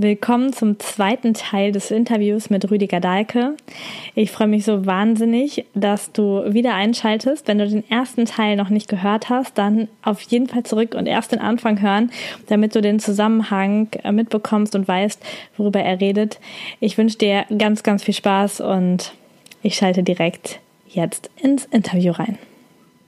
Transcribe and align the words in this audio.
Willkommen 0.00 0.52
zum 0.52 0.78
zweiten 0.78 1.34
Teil 1.34 1.72
des 1.72 1.90
Interviews 1.90 2.50
mit 2.50 2.70
Rüdiger 2.70 3.00
Dahlke. 3.00 3.56
Ich 4.14 4.30
freue 4.30 4.46
mich 4.46 4.64
so 4.64 4.86
wahnsinnig, 4.86 5.64
dass 5.74 6.12
du 6.12 6.54
wieder 6.54 6.76
einschaltest. 6.76 7.48
Wenn 7.48 7.58
du 7.58 7.68
den 7.68 7.90
ersten 7.90 8.24
Teil 8.24 8.54
noch 8.54 8.68
nicht 8.68 8.88
gehört 8.88 9.28
hast, 9.28 9.58
dann 9.58 9.88
auf 10.02 10.20
jeden 10.20 10.46
Fall 10.46 10.62
zurück 10.62 10.94
und 10.94 11.06
erst 11.06 11.32
den 11.32 11.40
Anfang 11.40 11.82
hören, 11.82 12.12
damit 12.46 12.76
du 12.76 12.80
den 12.80 13.00
Zusammenhang 13.00 13.88
äh, 14.04 14.12
mitbekommst 14.12 14.76
und 14.76 14.86
weißt, 14.86 15.20
worüber 15.56 15.80
er 15.80 16.00
redet. 16.00 16.38
Ich 16.78 16.96
wünsche 16.96 17.18
dir 17.18 17.46
ganz, 17.58 17.82
ganz 17.82 18.04
viel 18.04 18.14
Spaß 18.14 18.60
und 18.60 19.14
ich 19.62 19.74
schalte 19.74 20.04
direkt 20.04 20.60
jetzt 20.86 21.28
ins 21.42 21.64
Interview 21.64 22.12
rein. 22.12 22.38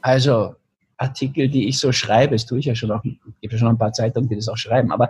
Also 0.02 0.56
Artikel, 0.96 1.48
die 1.48 1.68
ich 1.68 1.78
so 1.78 1.92
schreibe, 1.92 2.34
das 2.34 2.46
tue 2.46 2.58
ich 2.58 2.66
ja 2.66 2.74
schon 2.74 2.90
ich 3.04 3.40
gibt 3.40 3.52
ja 3.52 3.58
schon 3.60 3.68
ein 3.68 3.78
paar 3.78 3.92
Zeitungen, 3.92 4.28
die 4.28 4.34
das 4.34 4.48
auch 4.48 4.56
schreiben, 4.56 4.90
aber 4.90 5.08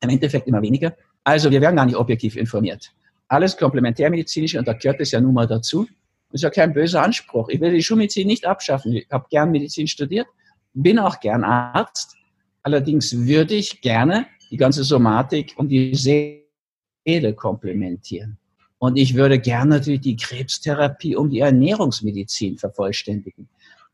im 0.00 0.10
Endeffekt 0.10 0.46
immer 0.46 0.62
weniger. 0.62 0.96
Also 1.24 1.50
wir 1.50 1.60
werden 1.60 1.76
gar 1.76 1.86
nicht 1.86 1.96
objektiv 1.96 2.36
informiert. 2.36 2.92
Alles 3.28 3.56
komplementärmedizinische 3.56 4.58
und 4.58 4.66
da 4.66 4.72
gehört 4.72 5.00
es 5.00 5.12
ja 5.12 5.20
nun 5.20 5.34
mal 5.34 5.46
dazu. 5.46 5.86
Das 6.30 6.40
ist 6.40 6.42
ja 6.42 6.50
kein 6.50 6.72
böser 6.72 7.02
Anspruch. 7.02 7.48
Ich 7.48 7.60
will 7.60 7.72
die 7.72 7.82
Schulmedizin 7.82 8.26
nicht 8.26 8.46
abschaffen. 8.46 8.92
Ich 8.92 9.06
habe 9.10 9.26
gern 9.30 9.50
Medizin 9.50 9.86
studiert, 9.86 10.26
bin 10.74 10.98
auch 10.98 11.20
gern 11.20 11.44
Arzt. 11.44 12.16
Allerdings 12.62 13.16
würde 13.26 13.54
ich 13.54 13.80
gerne 13.80 14.26
die 14.50 14.56
ganze 14.56 14.84
Somatik 14.84 15.54
und 15.56 15.68
die 15.68 15.94
Seele 15.94 17.34
komplementieren. 17.34 18.38
Und 18.78 18.96
ich 18.96 19.14
würde 19.14 19.38
gerne 19.38 19.76
natürlich 19.76 20.00
die 20.00 20.16
Krebstherapie 20.16 21.14
um 21.14 21.30
die 21.30 21.40
Ernährungsmedizin 21.40 22.58
vervollständigen. 22.58 23.48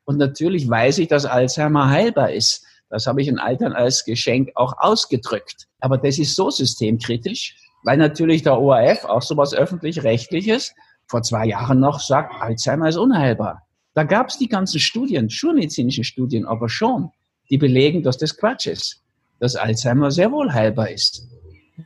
Und 0.05 0.19
natürlich 0.19 0.69
weiß 0.69 0.99
ich, 0.99 1.09
dass 1.09 1.27
Alzheimer 1.27 1.91
heilbar 1.91 2.31
ist. 2.33 2.65
Das 2.97 3.07
habe 3.07 3.21
ich 3.21 3.27
den 3.27 3.37
Eltern 3.37 3.75
als 3.75 4.07
Geschenk 4.07 4.53
auch 4.55 4.73
ausgedrückt. 4.79 5.67
Aber 5.81 5.99
das 5.99 6.19
ist 6.19 6.35
so 6.35 6.49
systemkritisch, 6.49 7.55
weil 7.85 7.99
natürlich 7.99 8.43
der 8.43 8.59
ORF, 8.59 9.05
auch 9.05 9.21
sowas 9.21 9.53
öffentlich-rechtliches, 9.53 10.75
vor 11.07 11.21
zwei 11.21 11.45
Jahren 11.49 11.79
noch 11.79 12.01
sagt, 12.01 12.33
Alzheimer 12.41 12.89
ist 12.89 12.97
unheilbar. 12.97 13.67
Da 13.93 14.05
gab 14.05 14.31
es 14.31 14.39
die 14.39 14.49
ganzen 14.49 14.81
Studien, 14.81 15.29
schulmedizinische 15.29 16.05
Studien 16.05 16.47
aber 16.47 16.71
schon, 16.71 17.11
die 17.51 17.59
belegen, 17.59 18.03
dass 18.03 18.17
das 18.17 18.35
Quatsch 18.35 18.67
ist, 18.67 19.03
dass 19.41 19.57
Alzheimer 19.57 20.11
sehr 20.11 20.33
wohl 20.33 20.51
heilbar 20.51 20.89
ist. 20.89 21.29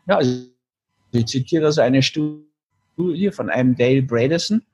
Ja, 0.06 0.18
also 0.18 0.44
ich 1.10 1.26
zitiere 1.26 1.64
das 1.64 1.78
eine 1.78 2.04
Studie 2.04 3.32
von 3.32 3.50
einem 3.50 3.74
Dale 3.74 4.02
Bredesen, 4.02 4.64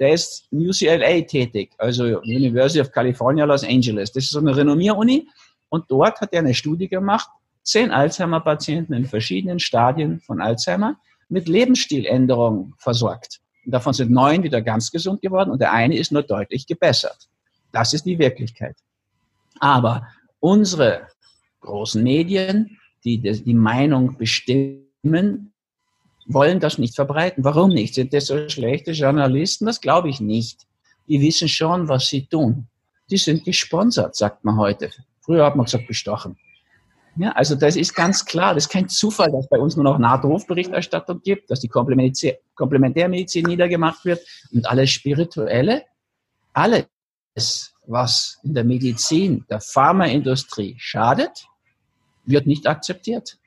der 0.00 0.14
ist 0.14 0.46
in 0.52 0.66
UCLA 0.66 1.20
tätig, 1.20 1.72
also 1.76 2.22
University 2.22 2.80
of 2.80 2.90
California, 2.92 3.44
Los 3.44 3.62
Angeles. 3.62 4.10
Das 4.10 4.24
ist 4.24 4.30
so 4.30 4.38
eine 4.38 4.56
Renommier-Uni 4.56 5.28
und 5.72 5.90
dort 5.90 6.20
hat 6.20 6.34
er 6.34 6.40
eine 6.40 6.52
Studie 6.52 6.86
gemacht, 6.86 7.30
zehn 7.62 7.90
Alzheimer-Patienten 7.92 8.92
in 8.92 9.06
verschiedenen 9.06 9.58
Stadien 9.58 10.20
von 10.20 10.42
Alzheimer 10.42 10.96
mit 11.30 11.48
Lebensstiländerungen 11.48 12.74
versorgt. 12.76 13.40
Und 13.64 13.72
davon 13.72 13.94
sind 13.94 14.10
neun 14.10 14.42
wieder 14.42 14.60
ganz 14.60 14.90
gesund 14.90 15.22
geworden 15.22 15.50
und 15.50 15.62
der 15.62 15.72
eine 15.72 15.96
ist 15.96 16.12
nur 16.12 16.24
deutlich 16.24 16.66
gebessert. 16.66 17.26
Das 17.72 17.94
ist 17.94 18.04
die 18.04 18.18
Wirklichkeit. 18.18 18.76
Aber 19.60 20.06
unsere 20.40 21.08
großen 21.62 22.02
Medien, 22.02 22.78
die 23.02 23.18
die 23.18 23.54
Meinung 23.54 24.18
bestimmen, 24.18 25.54
wollen 26.26 26.60
das 26.60 26.76
nicht 26.76 26.94
verbreiten. 26.94 27.44
Warum 27.44 27.70
nicht? 27.70 27.94
Sind 27.94 28.12
das 28.12 28.26
so 28.26 28.46
schlechte 28.50 28.90
Journalisten? 28.90 29.64
Das 29.64 29.80
glaube 29.80 30.10
ich 30.10 30.20
nicht. 30.20 30.66
Die 31.08 31.22
wissen 31.22 31.48
schon, 31.48 31.88
was 31.88 32.08
sie 32.08 32.26
tun. 32.26 32.66
Die 33.08 33.16
sind 33.16 33.46
gesponsert, 33.46 34.14
sagt 34.16 34.44
man 34.44 34.58
heute. 34.58 34.90
Früher 35.22 35.44
hat 35.44 35.56
man 35.56 35.64
gesagt, 35.64 35.86
bestochen. 35.86 36.36
Ja, 37.16 37.32
also 37.32 37.54
das 37.54 37.76
ist 37.76 37.94
ganz 37.94 38.24
klar. 38.24 38.54
Das 38.54 38.64
ist 38.64 38.70
kein 38.70 38.88
Zufall, 38.88 39.30
dass 39.30 39.48
bei 39.48 39.58
uns 39.58 39.76
nur 39.76 39.84
noch 39.84 39.98
NATO-Berichterstattung 39.98 41.20
gibt, 41.22 41.50
dass 41.50 41.60
die 41.60 41.68
Komplementärmedizin 41.68 43.44
niedergemacht 43.44 44.04
wird 44.04 44.20
und 44.52 44.66
alles 44.66 44.90
Spirituelle. 44.90 45.84
Alles, 46.54 46.86
was 47.86 48.38
in 48.42 48.54
der 48.54 48.64
Medizin, 48.64 49.44
der 49.48 49.60
Pharmaindustrie 49.60 50.76
schadet, 50.78 51.46
wird 52.24 52.46
nicht 52.46 52.66
akzeptiert, 52.66 53.38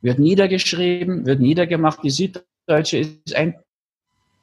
wird 0.00 0.18
niedergeschrieben, 0.18 1.24
wird 1.24 1.40
niedergemacht. 1.40 2.02
Die 2.02 2.10
Süddeutsche 2.10 2.98
ist 2.98 3.34
ein 3.36 3.54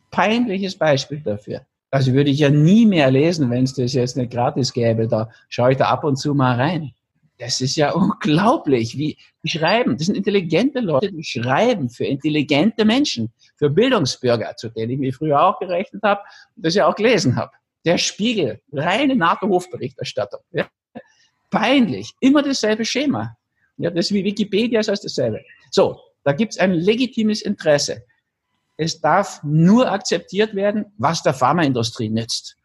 peinliches 0.10 0.78
Beispiel 0.78 1.20
dafür. 1.20 1.66
Also 1.92 2.14
würde 2.14 2.30
ich 2.30 2.40
ja 2.40 2.50
nie 2.50 2.86
mehr 2.86 3.10
lesen, 3.10 3.50
wenn 3.50 3.64
es 3.64 3.74
das 3.74 3.94
jetzt 3.94 4.16
nicht 4.16 4.32
gratis 4.32 4.74
gäbe. 4.74 5.08
Da 5.08 5.30
schaue 5.50 5.72
ich 5.72 5.78
da 5.78 5.86
ab 5.86 6.04
und 6.04 6.18
zu 6.18 6.34
mal 6.34 6.56
rein. 6.56 6.92
Das 7.40 7.62
ist 7.62 7.78
ja 7.78 7.92
unglaublich, 7.94 8.98
wie 8.98 9.18
die 9.44 9.50
schreiben. 9.50 9.98
Das 9.98 10.08
sind 10.08 10.16
intelligente 10.16 10.82
Leute, 10.82 11.12
die 11.12 11.24
schreiben 11.24 11.90
für 11.90 12.06
intelligente 12.06 12.84
Menschen, 12.84 13.32
für 13.56 13.70
Bildungsbürger, 13.70 14.56
zu 14.58 14.70
denen 14.70 14.92
ich 14.92 15.00
mich 15.00 15.16
früher 15.16 15.42
auch 15.42 15.58
gerechnet 15.58 16.04
habe 16.04 16.22
und 16.56 16.66
das 16.66 16.76
ja 16.76 16.86
auch 16.86 16.96
gelesen 16.96 17.38
habe. 17.38 17.52
Der 17.86 17.98
Spiegel, 17.98 18.60
reine 18.74 19.16
NATO-Hofberichterstattung. 19.16 20.42
Ja. 20.52 20.68
Peinlich, 21.50 22.12
immer 22.20 22.44
dasselbe 22.44 22.84
Schema. 22.84 23.38
Ja, 23.78 23.90
das 23.90 24.08
ist 24.08 24.14
wie 24.14 24.26
Wikipedia, 24.26 24.82
ist 24.82 24.90
alles 24.90 25.02
dasselbe. 25.02 25.42
So, 25.72 25.98
da 26.26 26.34
gibt 26.34 26.52
es 26.52 26.60
ein 26.60 26.74
legitimes 26.74 27.42
Interesse. 27.42 28.04
Es 28.82 29.02
darf 29.02 29.44
nur 29.44 29.92
akzeptiert 29.92 30.56
werden, 30.56 30.86
was 30.98 31.22
der 31.22 31.34
Pharmaindustrie 31.34 32.08
nützt. 32.10 32.56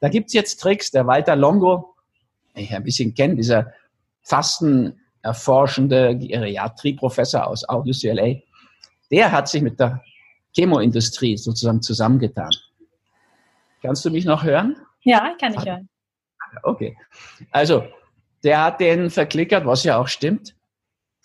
Da 0.00 0.08
gibt's 0.08 0.32
jetzt 0.32 0.62
Tricks. 0.62 0.90
Der 0.90 1.06
Walter 1.06 1.36
Longo, 1.36 1.94
ich 2.54 2.74
ein 2.74 2.84
bisschen 2.84 3.12
kenne, 3.12 3.36
dieser 3.36 3.74
Fasten 4.22 4.98
erforschende 5.20 6.16
Geriatrieprofessor 6.16 7.46
aus 7.46 7.66
UCLA, 7.68 8.36
der 9.10 9.30
hat 9.30 9.50
sich 9.50 9.60
mit 9.60 9.78
der 9.78 10.02
Chemoindustrie 10.56 11.36
sozusagen 11.36 11.82
zusammengetan. 11.82 12.50
Kannst 13.82 14.06
du 14.06 14.10
mich 14.10 14.24
noch 14.24 14.44
hören? 14.44 14.74
Ja, 15.02 15.36
kann 15.38 15.52
ich 15.52 15.66
hören. 15.66 15.86
Okay. 16.62 16.96
Also, 17.50 17.84
der 18.42 18.64
hat 18.64 18.80
den 18.80 19.10
verklickert, 19.10 19.66
was 19.66 19.84
ja 19.84 19.98
auch 19.98 20.08
stimmt. 20.08 20.54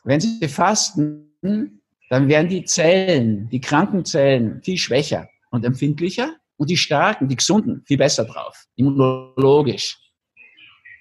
Wenn 0.03 0.19
Sie 0.19 0.49
fasten, 0.49 1.81
dann 2.13 2.27
werden 2.27 2.47
die 2.47 2.63
Zellen, 2.63 3.49
die 3.49 3.59
kranken 3.59 4.05
Zellen 4.05 4.61
viel 4.61 4.77
schwächer 4.77 5.29
und 5.49 5.65
empfindlicher 5.65 6.35
und 6.57 6.69
die 6.69 6.77
starken, 6.77 7.27
die 7.27 7.35
gesunden, 7.35 7.81
viel 7.87 7.97
besser 7.97 8.23
drauf, 8.25 8.67
immunologisch. 8.75 9.97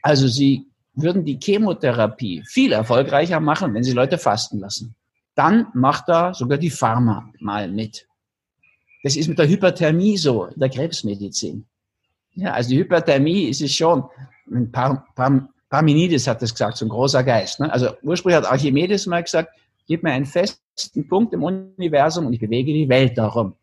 Also 0.01 0.27
sie 0.27 0.69
würden 0.95 1.27
die 1.27 1.39
Chemotherapie 1.39 2.43
viel 2.47 2.73
erfolgreicher 2.73 3.41
machen, 3.41 3.75
wenn 3.75 3.85
sie 3.85 3.93
Leute 3.93 4.17
fasten 4.17 4.59
lassen. 4.59 4.95
Dann 5.35 5.67
macht 5.75 6.09
da 6.09 6.33
sogar 6.33 6.57
die 6.57 6.71
Pharma 6.71 7.31
mal 7.41 7.71
mit. 7.71 8.07
Das 9.03 9.15
ist 9.15 9.29
mit 9.29 9.39
der 9.39 9.49
Hyperthermie 9.49 10.17
so, 10.17 10.47
in 10.47 10.61
der 10.61 10.71
Krebsmedizin. 10.71 11.67
Ja, 12.37 12.55
also 12.55 12.71
die 12.71 12.79
Hyperthermie 12.79 13.51
ist 13.51 13.61
es 13.61 13.75
schon, 13.75 14.05
ein 14.51 14.73
Par, 14.73 15.07
Par, 15.15 15.47
Parmenides 15.69 16.27
hat 16.27 16.41
das 16.41 16.55
gesagt, 16.55 16.79
so 16.79 16.87
ein 16.87 16.89
großer 16.89 17.23
Geist. 17.23 17.61
Ne? 17.61 17.71
Also 17.71 17.91
ursprünglich 18.01 18.43
hat 18.43 18.51
Archimedes 18.51 19.07
mal 19.07 19.23
gesagt, 19.23 19.51
gib 19.87 20.03
mir 20.03 20.13
einen 20.13 20.27
festen 20.27 21.09
Punkt 21.09 21.33
im 21.35 21.43
Universum 21.43 22.27
und 22.27 22.33
ich 22.33 22.41
bewege 22.41 22.73
die 22.73 22.89
Welt 22.89 23.17
darum. 23.19 23.55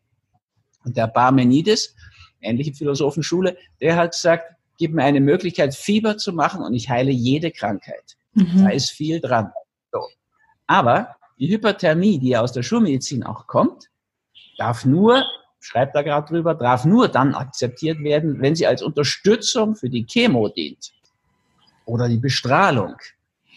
Und 0.86 0.95
der 0.95 1.07
Parmenides, 1.07 1.95
ähnliche 2.42 2.74
Philosophenschule, 2.74 3.57
der 3.81 3.95
hat 3.95 4.12
gesagt, 4.12 4.54
gib 4.77 4.94
mir 4.94 5.04
eine 5.04 5.19
Möglichkeit, 5.19 5.75
Fieber 5.75 6.18
zu 6.18 6.33
machen 6.33 6.62
und 6.62 6.74
ich 6.74 6.89
heile 6.89 7.12
jede 7.12 7.51
Krankheit. 7.51 8.18
Mhm. 8.33 8.63
Da 8.63 8.69
ist 8.69 8.92
viel 8.92 9.19
dran. 9.19 9.51
So. 9.92 10.00
Aber 10.68 11.16
die 11.38 11.50
Hyperthermie, 11.50 12.19
die 12.19 12.36
aus 12.38 12.51
der 12.51 12.63
Schulmedizin 12.63 13.24
auch 13.24 13.48
kommt, 13.48 13.89
darf 14.57 14.86
nur, 14.86 15.24
schreibt 15.60 15.95
da 15.95 16.01
gerade 16.01 16.27
drüber, 16.27 16.54
darf 16.54 16.86
nur 16.86 17.07
dann 17.07 17.33
akzeptiert 17.36 18.00
werden, 18.04 18.42
wenn 18.42 18.56
sie 18.56 18.68
als 18.68 18.81
Unterstützung 18.81 19.75
für 19.75 19.89
die 19.89 20.06
Chemo 20.06 20.50
dient 20.50 20.92
oder 21.86 22.07
die 22.07 22.18
Bestrahlung, 22.18 22.95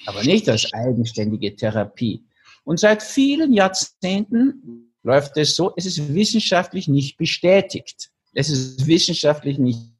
aber 0.06 0.22
nicht 0.22 0.48
als 0.48 0.72
eigenständige 0.72 1.54
Therapie. 1.54 2.24
Und 2.64 2.78
seit 2.78 3.02
vielen 3.02 3.52
Jahrzehnten 3.52 4.94
läuft 5.02 5.36
es 5.36 5.56
so, 5.56 5.72
es 5.76 5.86
ist 5.86 6.14
wissenschaftlich 6.14 6.88
nicht 6.88 7.16
bestätigt. 7.16 8.10
Es 8.34 8.48
ist 8.48 8.86
wissenschaftlich 8.86 9.58
nicht 9.58 9.90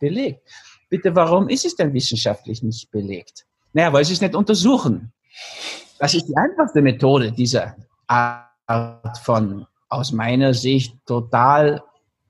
belegt. 0.00 0.40
Bitte, 0.88 1.14
warum 1.14 1.48
ist 1.48 1.64
es 1.64 1.76
denn 1.76 1.92
wissenschaftlich 1.92 2.62
nicht 2.62 2.90
belegt? 2.90 3.46
Naja, 3.72 3.92
weil 3.92 4.04
sie 4.04 4.14
es 4.14 4.20
nicht 4.20 4.34
untersuchen. 4.34 5.12
Das 5.98 6.14
ist 6.14 6.26
die 6.26 6.36
einfachste 6.36 6.80
Methode 6.80 7.30
dieser 7.32 7.76
Art 8.06 9.18
von, 9.22 9.66
aus 9.88 10.12
meiner 10.12 10.54
Sicht, 10.54 10.94
total 11.06 11.82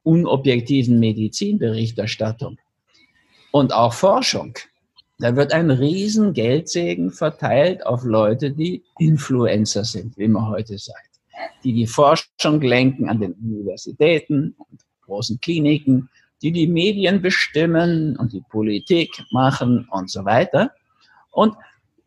unobjektiven 0.03 0.99
Medizinberichterstattung. 0.99 2.59
und 3.51 3.73
auch 3.73 3.93
Forschung. 3.93 4.55
Da 5.21 5.35
wird 5.35 5.53
ein 5.53 5.71
riesen 5.71 6.33
Geldsegen 6.33 7.11
verteilt 7.11 7.85
auf 7.85 8.05
Leute, 8.05 8.53
die 8.53 8.85
Influencer 9.01 9.83
sind, 9.83 10.17
wie 10.17 10.29
man 10.29 10.49
heute 10.49 10.79
sagt, 10.79 11.11
die 11.65 11.73
die 11.73 11.89
Forschung 11.89 12.61
lenken 12.61 13.09
an 13.09 13.21
den 13.21 13.33
Universitäten 13.33 14.55
und 14.57 14.81
großen 15.03 15.41
Kliniken, 15.41 16.09
die 16.41 16.53
die 16.53 16.69
Medien 16.69 17.21
bestimmen 17.21 18.17
und 18.17 18.33
die 18.33 18.45
Politik 18.49 19.11
machen 19.33 19.89
und 19.91 20.09
so 20.09 20.25
weiter. 20.25 20.71
Und 21.33 21.57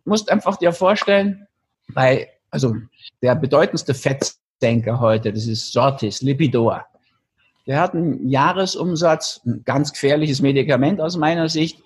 musst 0.05 0.31
einfach 0.31 0.55
dir 0.55 0.71
vorstellen, 0.71 1.47
bei, 1.93 2.29
also 2.49 2.75
der 3.21 3.35
bedeutendste 3.35 3.93
Fettdenker 3.93 5.01
heute, 5.01 5.33
das 5.33 5.47
ist 5.47 5.73
Sortis, 5.73 6.21
Lipidor. 6.21 6.85
Der 7.67 7.81
hat 7.81 7.93
einen 7.93 8.29
Jahresumsatz, 8.29 9.41
ein 9.45 9.63
ganz 9.65 9.91
gefährliches 9.91 10.41
Medikament 10.41 11.01
aus 11.01 11.17
meiner 11.17 11.49
Sicht, 11.49 11.81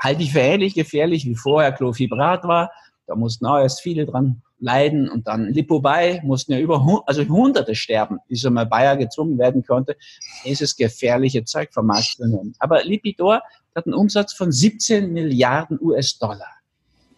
halte 0.00 0.22
ich 0.22 0.32
für 0.32 0.40
ähnlich 0.40 0.74
gefährlich 0.74 1.26
wie 1.26 1.36
vorher 1.36 1.72
Clofibrat 1.72 2.44
war. 2.44 2.72
Da 3.06 3.14
mussten 3.14 3.46
auch 3.46 3.58
erst 3.58 3.82
viele 3.82 4.06
dran 4.06 4.42
leiden 4.58 5.08
und 5.08 5.26
dann 5.26 5.48
Lipobei 5.52 6.20
mussten 6.24 6.52
ja 6.52 6.58
über 6.58 7.02
also 7.06 7.24
Hunderte 7.24 7.74
sterben, 7.74 8.18
bis 8.28 8.44
einmal 8.44 8.66
Bayer 8.66 8.96
gezwungen 8.96 9.38
werden 9.38 9.64
konnte, 9.64 9.96
dieses 10.44 10.76
gefährliche 10.76 11.44
Zeug 11.44 11.72
vom 11.72 11.86
Markt 11.86 12.16
zu 12.16 12.26
nehmen. 12.26 12.54
Aber 12.58 12.82
Lipidor 12.84 13.42
hat 13.74 13.86
einen 13.86 13.94
Umsatz 13.94 14.32
von 14.32 14.52
17 14.52 15.12
Milliarden 15.12 15.78
US-Dollar. 15.80 16.48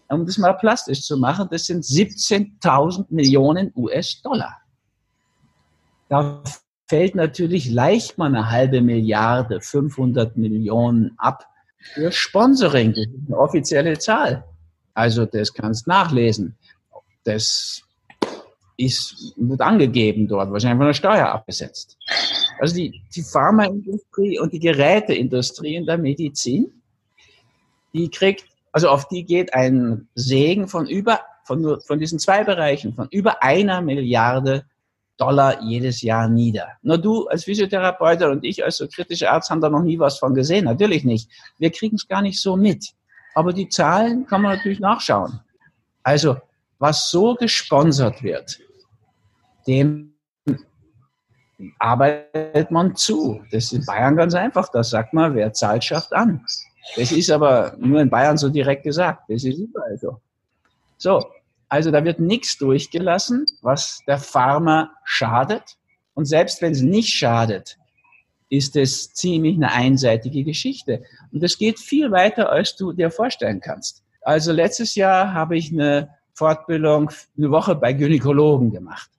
Um 0.09 0.27
das 0.27 0.37
mal 0.39 0.53
plastisch 0.53 1.03
zu 1.03 1.17
machen, 1.17 1.49
das 1.51 1.67
sind 1.67 1.85
17.000 1.85 3.07
Millionen 3.09 3.73
US-Dollar. 3.75 4.59
Da 6.09 6.43
fällt 6.87 7.15
natürlich 7.15 7.71
leicht 7.71 8.19
mal 8.19 8.27
eine 8.27 8.51
halbe 8.51 8.83
Milliarde, 8.83 9.63
500 9.63 10.37
Millionen 10.37 11.15
ab 11.17 11.47
für 11.83 12.13
Sponsoring. 12.13 12.95
Das 12.95 13.07
ist 13.07 13.29
eine 13.29 13.39
offizielle 13.39 13.99
Zahl. 13.99 14.45
Also 14.95 15.27
das 15.27 15.53
kannst 15.53 15.87
nachlesen. 15.87 16.57
Das 17.25 17.83
ist, 18.77 19.35
wird 19.37 19.61
angegeben 19.61 20.29
dort, 20.29 20.51
wahrscheinlich 20.51 20.79
von 20.79 20.87
der 20.87 20.95
Steuer 20.95 21.29
abgesetzt. 21.29 21.97
Also 22.59 22.75
die, 22.75 23.03
die 23.15 23.23
Pharmaindustrie 23.23 24.39
und 24.39 24.53
die 24.53 24.59
Geräteindustrie 24.59 25.77
in 25.77 25.87
der 25.87 25.99
Medizin, 25.99 26.83
die 27.93 28.11
kriegt, 28.11 28.45
also 28.73 28.89
auf 28.89 29.09
die 29.09 29.25
geht 29.25 29.55
ein 29.55 30.09
Segen 30.15 30.69
von 30.69 30.87
über, 30.87 31.21
von, 31.45 31.61
nur, 31.61 31.81
von 31.81 31.99
diesen 31.99 32.19
zwei 32.19 32.45
Bereichen, 32.45 32.95
von 32.95 33.09
über 33.11 33.43
einer 33.43 33.83
Milliarde 33.83 34.65
Dollar 35.17 35.63
jedes 35.63 36.03
Jahr 36.03 36.29
nieder. 36.29 36.69
Nur 36.83 36.99
du 36.99 37.27
als 37.29 37.45
Physiotherapeut 37.45 38.23
und 38.23 38.45
ich 38.45 38.65
als 38.65 38.79
so 38.79 38.89
kritischer 38.89 39.31
Arzt 39.33 39.51
haben 39.51 39.61
da 39.61 39.69
noch 39.69 39.83
nie 39.83 39.99
was 39.99 40.19
von 40.19 40.35
gesehen. 40.35 40.65
Natürlich 40.65 41.05
nicht. 41.05 41.31
Wir 41.59 41.71
kriegen 41.71 41.97
es 41.97 42.09
gar 42.09 42.23
nicht 42.23 42.41
so 42.41 42.57
mit. 42.57 42.93
Aber 43.35 43.53
die 43.53 43.69
Zahlen 43.69 44.27
kann 44.27 44.43
man 44.43 44.57
natürlich 44.57 44.81
nachschauen. 44.81 45.41
Also, 46.03 46.37
was 46.79 47.11
so 47.11 47.35
gesponsert 47.35 48.23
wird, 48.23 48.59
dem 49.67 50.15
arbeitet 51.79 52.71
man 52.71 52.97
zu. 52.97 53.43
Das 53.53 53.65
ist 53.65 53.73
in 53.73 53.87
Bayern 53.87 54.17
ganz 54.17 54.35
einfach. 54.35 54.69
Das 54.71 54.91
sagt 54.91 55.13
man, 55.13 55.35
wer 55.35 55.53
zahlt, 55.53 55.85
schafft 55.85 56.13
an. 56.13 56.45
Das 56.97 57.13
ist 57.13 57.31
aber 57.31 57.77
nur 57.79 58.01
in 58.01 58.11
Bayern 58.11 58.37
so 58.37 58.49
direkt 58.49 58.83
gesagt. 58.83 59.23
Das 59.29 59.45
ist 59.45 59.59
überall 59.59 59.97
so. 59.99 60.21
So, 60.99 61.25
also 61.73 61.91
da 61.91 62.05
wird 62.05 62.21
nichts 62.21 62.59
durchgelassen, 62.59 63.47
was 63.63 64.03
der 64.07 64.19
Pharma 64.19 64.93
schadet. 65.05 65.79
Und 66.13 66.27
selbst 66.27 66.61
wenn 66.61 66.73
es 66.73 66.83
nicht 66.83 67.09
schadet, 67.09 67.79
ist 68.51 68.77
es 68.77 69.15
ziemlich 69.15 69.57
eine 69.57 69.73
einseitige 69.73 70.45
Geschichte. 70.45 71.03
Und 71.33 71.43
es 71.43 71.57
geht 71.57 71.79
viel 71.79 72.11
weiter, 72.11 72.53
als 72.53 72.77
du 72.77 72.93
dir 72.93 73.11
vorstellen 73.11 73.63
kannst. 73.63 74.05
Also 74.21 74.53
letztes 74.53 74.97
Jahr 74.97 75.33
habe 75.33 75.57
ich 75.57 75.73
eine 75.73 76.11
Fortbildung 76.35 77.11
eine 77.39 77.51
Woche 77.51 77.75
bei 77.75 77.95
Gynäkologen 77.95 78.71
gemacht. 78.71 79.11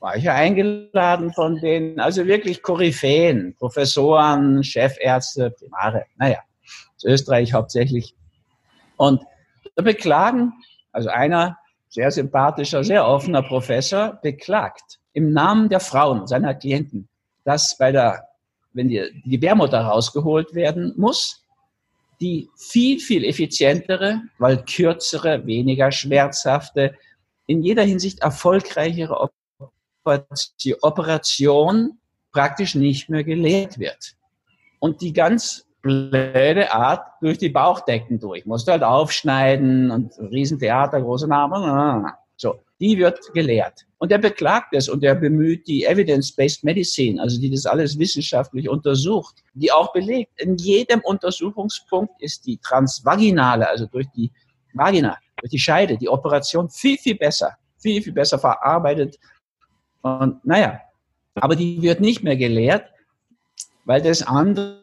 War 0.00 0.16
ich 0.16 0.24
ja 0.24 0.34
eingeladen 0.34 1.32
von 1.34 1.60
denen, 1.60 2.00
also 2.00 2.26
wirklich 2.26 2.62
Koryphäen, 2.62 3.54
Professoren, 3.60 4.64
Chefärzte, 4.64 5.52
Primare, 5.52 6.06
naja, 6.16 6.40
aus 6.96 7.04
Österreich 7.04 7.52
hauptsächlich. 7.52 8.16
Und 8.96 9.22
da 9.76 9.84
beklagen, 9.84 10.52
also 10.90 11.10
einer 11.10 11.56
sehr 11.96 12.10
sympathischer, 12.10 12.84
sehr 12.84 13.08
offener 13.08 13.42
Professor, 13.42 14.18
beklagt 14.22 14.98
im 15.14 15.32
Namen 15.32 15.70
der 15.70 15.80
Frauen, 15.80 16.26
seiner 16.26 16.54
Klienten, 16.54 17.08
dass 17.42 17.78
bei 17.78 17.90
der, 17.90 18.28
wenn 18.74 18.88
die, 18.88 19.02
die 19.24 19.30
Gebärmutter 19.30 19.80
rausgeholt 19.80 20.54
werden 20.54 20.92
muss, 20.98 21.42
die 22.20 22.50
viel, 22.54 23.00
viel 23.00 23.24
effizientere, 23.24 24.20
weil 24.38 24.62
kürzere, 24.64 25.46
weniger 25.46 25.90
schmerzhafte, 25.90 26.94
in 27.46 27.62
jeder 27.62 27.84
Hinsicht 27.84 28.20
erfolgreichere 28.20 29.30
Operation 30.82 31.98
praktisch 32.30 32.74
nicht 32.74 33.08
mehr 33.08 33.24
gelehrt 33.24 33.78
wird. 33.78 34.16
Und 34.80 35.00
die 35.00 35.14
ganz 35.14 35.65
blöde 35.86 36.72
Art 36.72 37.06
durch 37.20 37.38
die 37.38 37.48
Bauchdecken 37.48 38.18
durch. 38.18 38.44
Musst 38.44 38.66
du 38.66 38.72
halt 38.72 38.82
aufschneiden 38.82 39.92
und 39.92 40.12
Riesentheater, 40.18 41.00
große 41.00 41.28
Namen. 41.28 42.10
So, 42.36 42.56
die 42.80 42.98
wird 42.98 43.20
gelehrt. 43.32 43.86
Und 43.98 44.10
er 44.10 44.18
beklagt 44.18 44.74
es 44.74 44.88
und 44.88 45.04
er 45.04 45.14
bemüht 45.14 45.68
die 45.68 45.84
Evidence-Based 45.84 46.64
Medicine, 46.64 47.22
also 47.22 47.40
die 47.40 47.50
das 47.50 47.66
alles 47.66 47.98
wissenschaftlich 47.98 48.68
untersucht, 48.68 49.44
die 49.54 49.70
auch 49.70 49.92
belegt. 49.92 50.32
In 50.40 50.56
jedem 50.56 51.00
Untersuchungspunkt 51.00 52.20
ist 52.20 52.46
die 52.46 52.58
transvaginale, 52.58 53.68
also 53.68 53.86
durch 53.86 54.06
die 54.16 54.32
Vagina, 54.74 55.16
durch 55.40 55.50
die 55.50 55.58
Scheide, 55.58 55.96
die 55.96 56.08
Operation 56.08 56.68
viel, 56.68 56.98
viel 56.98 57.14
besser, 57.14 57.56
viel, 57.78 58.02
viel 58.02 58.12
besser 58.12 58.40
verarbeitet. 58.40 59.18
Und 60.02 60.44
naja, 60.44 60.80
aber 61.36 61.54
die 61.54 61.80
wird 61.80 62.00
nicht 62.00 62.24
mehr 62.24 62.36
gelehrt, 62.36 62.90
weil 63.84 64.02
das 64.02 64.22
andere 64.22 64.82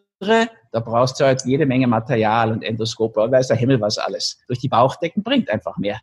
da 0.74 0.80
brauchst 0.80 1.20
du 1.20 1.26
halt 1.26 1.44
jede 1.46 1.68
Menge 1.68 1.86
Material 1.86 2.52
und 2.52 2.64
Endoskope 2.64 3.22
und 3.22 3.32
weiß 3.32 3.48
der 3.48 3.58
Himmel 3.58 3.80
was 3.80 4.00
alles. 4.00 4.40
Durch 4.48 4.58
die 4.58 4.68
Bauchdecken 4.68 5.22
bringt 5.22 5.50
einfach 5.52 5.78
mehr. 5.78 6.00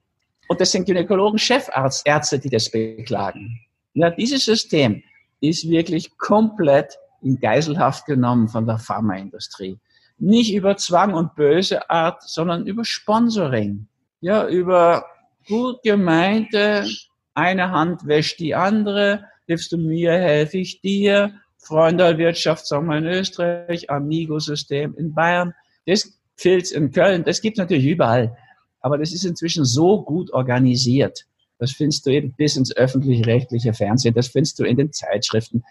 Und 0.48 0.60
das 0.60 0.70
sind 0.70 0.86
Gynäkologen, 0.86 1.40
Chefarzt, 1.40 2.06
Ärzte, 2.06 2.38
die 2.38 2.50
das 2.50 2.70
beklagen. 2.70 3.60
Ja, 3.94 4.10
dieses 4.10 4.44
System 4.44 5.02
ist 5.40 5.68
wirklich 5.68 6.16
komplett 6.18 6.96
in 7.20 7.40
Geiselhaft 7.40 8.06
genommen 8.06 8.48
von 8.48 8.64
der 8.64 8.78
Pharmaindustrie. 8.78 9.76
Nicht 10.18 10.54
über 10.54 10.76
Zwang 10.76 11.14
und 11.14 11.34
böse 11.34 11.90
Art, 11.90 12.22
sondern 12.22 12.66
über 12.66 12.84
Sponsoring. 12.84 13.88
Ja, 14.20 14.46
über 14.46 15.04
gut 15.48 15.82
gemeinte, 15.82 16.86
eine 17.34 17.72
Hand 17.72 18.06
wäscht 18.06 18.38
die 18.38 18.54
andere, 18.54 19.24
hilfst 19.46 19.72
du 19.72 19.78
mir, 19.78 20.12
helfe 20.12 20.58
ich 20.58 20.80
dir, 20.80 21.32
Freunde-Wirtschaft, 21.60 22.66
sagen 22.66 22.86
wir 22.86 22.98
in 22.98 23.06
Österreich, 23.06 23.90
Amigo-System 23.90 24.94
in 24.96 25.14
Bayern, 25.14 25.54
das 25.86 26.18
fehlt 26.36 26.70
in 26.70 26.90
Köln, 26.90 27.24
das 27.24 27.40
gibt 27.40 27.58
es 27.58 27.62
natürlich 27.62 27.86
überall. 27.86 28.36
Aber 28.80 28.98
das 28.98 29.12
ist 29.12 29.24
inzwischen 29.24 29.64
so 29.64 30.02
gut 30.02 30.32
organisiert. 30.32 31.26
Das 31.58 31.72
findest 31.72 32.06
du 32.06 32.10
eben 32.10 32.32
bis 32.32 32.56
ins 32.56 32.74
öffentlich-rechtliche 32.74 33.74
Fernsehen, 33.74 34.14
das 34.14 34.28
findest 34.28 34.58
du 34.58 34.64
in 34.64 34.78
den 34.78 34.92
Zeitschriften. 34.92 35.62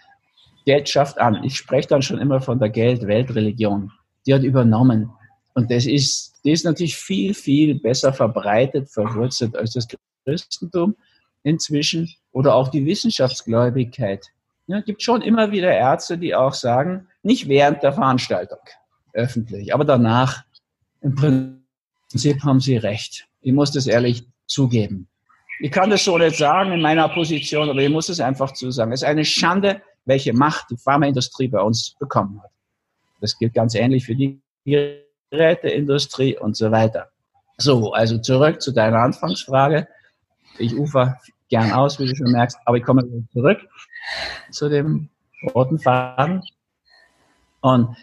Geld 0.65 0.88
schafft 0.88 1.17
an. 1.17 1.43
Ich 1.43 1.55
spreche 1.55 1.88
dann 1.88 2.03
schon 2.03 2.19
immer 2.19 2.41
von 2.41 2.60
der 2.60 2.69
Geld-Weltreligion. 2.69 3.91
Die 4.27 4.34
hat 4.34 4.43
übernommen. 4.43 5.10
Und 5.55 5.72
das 5.72 5.88
ist, 5.88 6.36
die 6.46 6.51
ist 6.51 6.65
natürlich 6.65 6.96
viel, 6.96 7.34
viel 7.34 7.79
besser 7.79 8.13
verbreitet, 8.13 8.89
verwurzelt 8.89 9.55
als 9.55 9.74
das 9.74 9.88
Christentum 10.25 10.96
inzwischen 11.41 12.10
oder 12.31 12.53
auch 12.53 12.67
die 12.67 12.86
Wissenschaftsgläubigkeit. 12.86 14.27
Ja, 14.70 14.82
gibt 14.82 15.02
schon 15.02 15.24
immer 15.24 15.52
wieder 15.52 15.72
Ärzte, 15.72 16.16
die 16.20 16.36
auch 16.36 16.54
sagen, 16.54 17.08
nicht 17.24 17.48
während 17.48 17.82
der 17.82 17.92
Veranstaltung 17.92 18.60
öffentlich, 19.14 19.74
aber 19.74 19.84
danach 19.84 20.44
im 21.02 21.16
Prinzip 21.16 22.44
haben 22.44 22.60
sie 22.60 22.78
recht. 22.78 23.28
Ich 23.42 23.52
muss 23.52 23.72
das 23.72 23.88
ehrlich 23.88 24.28
zugeben. 24.46 25.08
Ich 25.60 25.72
kann 25.72 25.90
das 25.90 26.04
so 26.04 26.20
nicht 26.20 26.38
sagen 26.38 26.72
in 26.72 26.82
meiner 26.82 27.10
Position, 27.10 27.68
aber 27.68 27.80
ich 27.80 27.90
muss 27.90 28.10
es 28.10 28.20
einfach 28.20 28.54
zusagen. 28.54 28.94
Es 28.94 29.02
ist 29.02 29.08
eine 29.08 29.26
Schande, 29.26 29.82
welche 30.06 30.34
Macht 30.34 30.70
die 30.70 30.78
Pharmaindustrie 30.78 31.48
bei 31.48 31.62
uns 31.62 31.96
bekommen 32.00 32.40
hat. 32.44 32.52
Das 33.22 33.40
gilt 33.40 33.56
ganz 33.56 33.74
ähnlich 33.74 34.06
für 34.06 34.16
die 34.16 34.40
Geräteindustrie 35.32 36.38
und 36.38 36.56
so 36.56 36.70
weiter. 36.70 37.10
So, 37.58 37.92
also 37.94 38.20
zurück 38.20 38.62
zu 38.62 38.72
deiner 38.72 39.00
Anfangsfrage. 39.00 39.88
Ich 40.60 40.76
ufer 40.76 41.20
gern 41.50 41.72
aus, 41.72 42.00
wie 42.00 42.08
du 42.08 42.15
schon 42.15 42.32
merkst, 42.32 42.58
aber 42.65 42.77
ich 42.77 42.84
komme 42.84 43.03
zurück 43.34 43.60
zu 44.51 44.70
dem 44.70 45.10
roten 45.53 45.79
Faden. 45.79 46.41
Und 47.62 47.96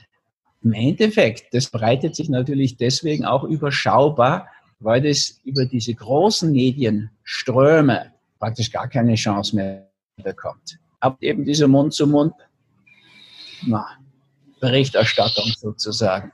im 0.62 0.72
Endeffekt, 0.72 1.54
das 1.54 1.70
breitet 1.70 2.16
sich 2.16 2.28
natürlich 2.28 2.76
deswegen 2.76 3.24
auch 3.24 3.44
überschaubar, 3.44 4.48
weil 4.80 5.00
das 5.00 5.40
über 5.44 5.64
diese 5.64 5.94
großen 5.94 6.52
Medienströme 6.52 8.12
praktisch 8.38 8.70
gar 8.70 8.88
keine 8.88 9.14
Chance 9.14 9.56
mehr 9.56 9.88
bekommt. 10.22 10.78
Aber 11.00 11.16
eben 11.20 11.44
diese 11.44 11.68
Mund-zu-Mund 11.68 12.34
Berichterstattung 14.60 15.52
sozusagen. 15.56 16.32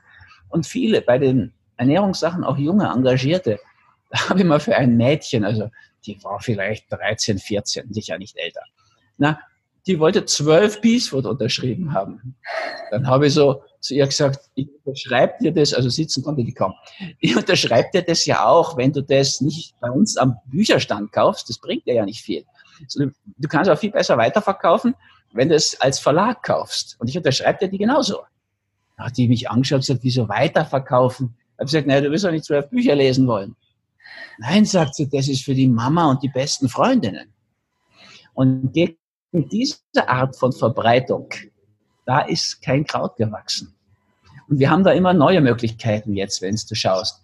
Und 0.49 0.65
viele 0.65 1.01
bei 1.01 1.17
den 1.17 1.53
Ernährungssachen, 1.77 2.43
auch 2.43 2.57
junge 2.57 2.87
Engagierte, 2.87 3.59
da 4.09 4.17
habe 4.29 4.39
ich 4.39 4.45
mal 4.45 4.59
für 4.59 4.75
ein 4.75 4.95
Mädchen, 4.95 5.43
also 5.43 5.69
die 6.05 6.23
war 6.23 6.39
vielleicht 6.39 6.91
13, 6.91 7.39
14, 7.39 7.93
sicher 7.93 8.17
nicht 8.17 8.37
älter. 8.37 8.63
Na, 9.17 9.39
die 9.85 9.99
wollte 9.99 10.25
zwölf 10.25 10.81
Peacefood 10.81 11.25
unterschrieben 11.25 11.93
haben. 11.93 12.35
Dann 12.91 13.07
habe 13.07 13.27
ich 13.27 13.33
so 13.33 13.63
zu 13.81 13.93
ihr 13.95 14.05
gesagt, 14.05 14.49
ich 14.55 14.69
unterschreibe 14.85 15.33
dir 15.41 15.51
das, 15.51 15.73
also 15.73 15.89
sitzen 15.89 16.23
konnte 16.23 16.43
die 16.43 16.53
kaum, 16.53 16.73
ich 17.19 17.35
unterschreibe 17.35 17.89
dir 17.93 18.01
das 18.01 18.25
ja 18.25 18.45
auch, 18.45 18.77
wenn 18.77 18.93
du 18.93 19.03
das 19.03 19.41
nicht 19.41 19.75
bei 19.81 19.89
uns 19.89 20.15
am 20.15 20.37
Bücherstand 20.45 21.11
kaufst, 21.11 21.49
das 21.49 21.57
bringt 21.57 21.85
dir 21.85 21.95
ja 21.95 22.05
nicht 22.05 22.21
viel. 22.21 22.45
Du 22.95 23.47
kannst 23.49 23.69
auch 23.69 23.77
viel 23.77 23.91
besser 23.91 24.17
weiterverkaufen, 24.17 24.95
wenn 25.33 25.49
du 25.49 25.55
es 25.55 25.79
als 25.81 25.99
Verlag 25.99 26.43
kaufst. 26.43 26.95
Und 26.99 27.09
ich 27.09 27.17
unterschreibe 27.17 27.59
dir 27.59 27.67
die 27.67 27.77
genauso. 27.77 28.21
Da 28.97 29.05
hat 29.05 29.17
die 29.17 29.27
mich 29.27 29.49
angeschaut 29.49 29.77
und 29.77 29.81
gesagt, 29.81 30.03
wieso 30.03 30.29
weiterverkaufen? 30.29 31.35
Ich 31.35 31.59
habe 31.59 31.65
gesagt, 31.65 31.87
naja, 31.87 32.01
du 32.01 32.11
wirst 32.11 32.23
doch 32.23 32.31
nicht 32.31 32.45
zwölf 32.45 32.69
Bücher 32.69 32.95
lesen 32.95 33.27
wollen. 33.27 33.55
Nein, 34.39 34.65
sagt 34.65 34.95
sie, 34.95 35.09
das 35.09 35.27
ist 35.27 35.43
für 35.43 35.55
die 35.55 35.67
Mama 35.67 36.09
und 36.09 36.23
die 36.23 36.29
besten 36.29 36.69
Freundinnen. 36.69 37.33
Und 38.33 38.73
gegen 38.73 38.97
diese 39.31 39.77
Art 40.07 40.35
von 40.35 40.51
Verbreitung, 40.51 41.29
da 42.05 42.19
ist 42.21 42.61
kein 42.61 42.85
Kraut 42.85 43.15
gewachsen. 43.17 43.75
Und 44.49 44.59
wir 44.59 44.69
haben 44.69 44.83
da 44.83 44.91
immer 44.91 45.13
neue 45.13 45.41
Möglichkeiten 45.41 46.13
jetzt, 46.13 46.41
wenn 46.41 46.55
du 46.55 46.75
schaust. 46.75 47.21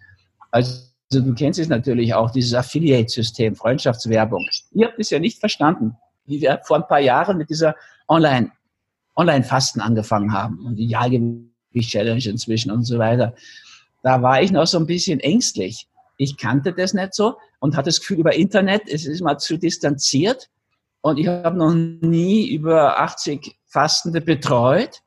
Also 0.50 0.90
du 1.10 1.34
kennst 1.34 1.58
es 1.58 1.68
natürlich 1.68 2.14
auch, 2.14 2.30
dieses 2.30 2.54
Affiliate-System, 2.54 3.56
Freundschaftswerbung. 3.56 4.46
Ihr 4.72 4.86
habt 4.86 4.98
es 4.98 5.10
ja 5.10 5.18
nicht 5.18 5.38
verstanden, 5.38 5.96
wie 6.26 6.40
wir 6.40 6.60
vor 6.64 6.76
ein 6.76 6.86
paar 6.86 7.00
Jahren 7.00 7.36
mit 7.36 7.50
dieser 7.50 7.74
Online, 8.08 8.50
Online-Fasten 9.16 9.80
angefangen 9.80 10.32
haben 10.32 10.64
und 10.64 10.78
Idealgewicht-Challenge 10.78 12.24
inzwischen 12.24 12.70
und 12.70 12.84
so 12.84 12.98
weiter. 12.98 13.34
Da 14.02 14.22
war 14.22 14.40
ich 14.42 14.50
noch 14.50 14.66
so 14.66 14.78
ein 14.78 14.86
bisschen 14.86 15.20
ängstlich. 15.20 15.88
Ich 16.20 16.36
kannte 16.36 16.74
das 16.74 16.92
nicht 16.92 17.14
so 17.14 17.38
und 17.60 17.78
hatte 17.78 17.88
das 17.88 18.00
Gefühl 18.00 18.18
über 18.18 18.34
Internet, 18.34 18.82
es 18.86 19.06
ist 19.06 19.22
mal 19.22 19.38
zu 19.38 19.56
distanziert. 19.56 20.50
Und 21.00 21.18
ich 21.18 21.26
habe 21.26 21.56
noch 21.56 21.72
nie 21.72 22.46
über 22.50 23.00
80 23.00 23.56
Fastende 23.64 24.20
betreut 24.20 25.00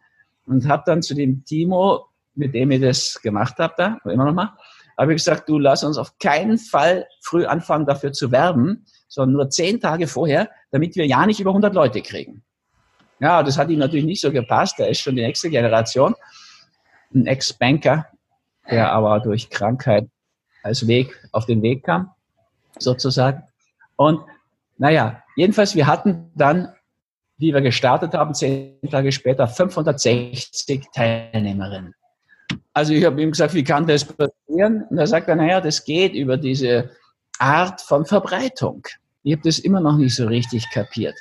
und 0.48 0.68
habe 0.68 0.82
dann 0.88 1.04
zu 1.04 1.14
dem 1.14 1.46
Timo, 1.46 2.08
mit 2.34 2.56
dem 2.56 2.72
ich 2.72 2.82
das 2.82 3.22
gemacht 3.22 3.60
habe, 3.60 3.76
da, 3.78 3.98
immer 4.06 4.26
noch 4.26 4.34
mal, 4.34 4.58
habe 4.98 5.14
ich 5.14 5.18
gesagt, 5.18 5.48
du 5.48 5.60
lass 5.60 5.84
uns 5.84 6.00
auf 6.00 6.18
keinen 6.18 6.58
Fall 6.58 7.06
früh 7.22 7.46
anfangen, 7.46 7.86
dafür 7.86 8.12
zu 8.12 8.32
werben, 8.32 8.84
sondern 9.08 9.34
nur 9.34 9.50
zehn 9.52 9.80
Tage 9.80 10.08
vorher, 10.08 10.50
damit 10.72 10.96
wir 10.96 11.06
ja 11.06 11.28
nicht 11.28 11.40
über 11.40 11.52
100 11.52 11.76
Leute 11.76 12.02
kriegen. 12.02 12.42
Ja, 13.20 13.44
das 13.44 13.60
hat 13.60 13.70
ihm 13.70 13.78
natürlich 13.78 14.06
nicht 14.06 14.22
so 14.22 14.32
gepasst. 14.32 14.80
Er 14.80 14.90
ist 14.90 15.02
schon 15.02 15.16
die 15.16 15.22
nächste 15.22 15.52
Generation. 15.52 16.16
Ein 17.14 17.28
Ex-Banker, 17.28 18.08
der 18.68 18.92
aber 18.92 19.20
durch 19.20 19.52
Krankheit 19.52 20.08
als 20.64 20.88
Weg 20.88 21.20
auf 21.32 21.46
den 21.46 21.62
Weg 21.62 21.84
kam, 21.84 22.12
sozusagen. 22.80 23.44
Und 23.96 24.22
naja, 24.78 25.22
jedenfalls, 25.36 25.76
wir 25.76 25.88
hatten 25.88 26.32
dann 26.36 26.74
wie 27.44 27.54
wir 27.54 27.62
gestartet 27.62 28.14
haben, 28.14 28.34
zehn 28.34 28.80
Tage 28.90 29.12
später 29.12 29.48
560 29.48 30.86
Teilnehmerinnen. 30.94 31.94
Also 32.74 32.94
ich 32.94 33.04
habe 33.06 33.22
ihm 33.22 33.32
gesagt, 33.32 33.54
wie 33.54 33.64
kann 33.64 33.86
das 33.88 34.06
passieren? 34.06 34.84
Und 34.90 34.98
er 34.98 35.08
sagt 35.08 35.28
dann, 35.28 35.40
naja, 35.40 35.60
das 35.60 35.84
geht 35.84 36.14
über 36.14 36.38
diese 36.38 36.92
Art 37.40 37.82
von 37.82 38.06
Verbreitung. 38.06 38.88
Ich 39.24 39.34
habe 39.34 39.44
das 39.44 39.60
immer 39.60 39.80
noch 39.80 39.98
nicht 39.98 40.16
so 40.16 40.26
richtig 40.26 40.70
kapiert. 40.72 41.16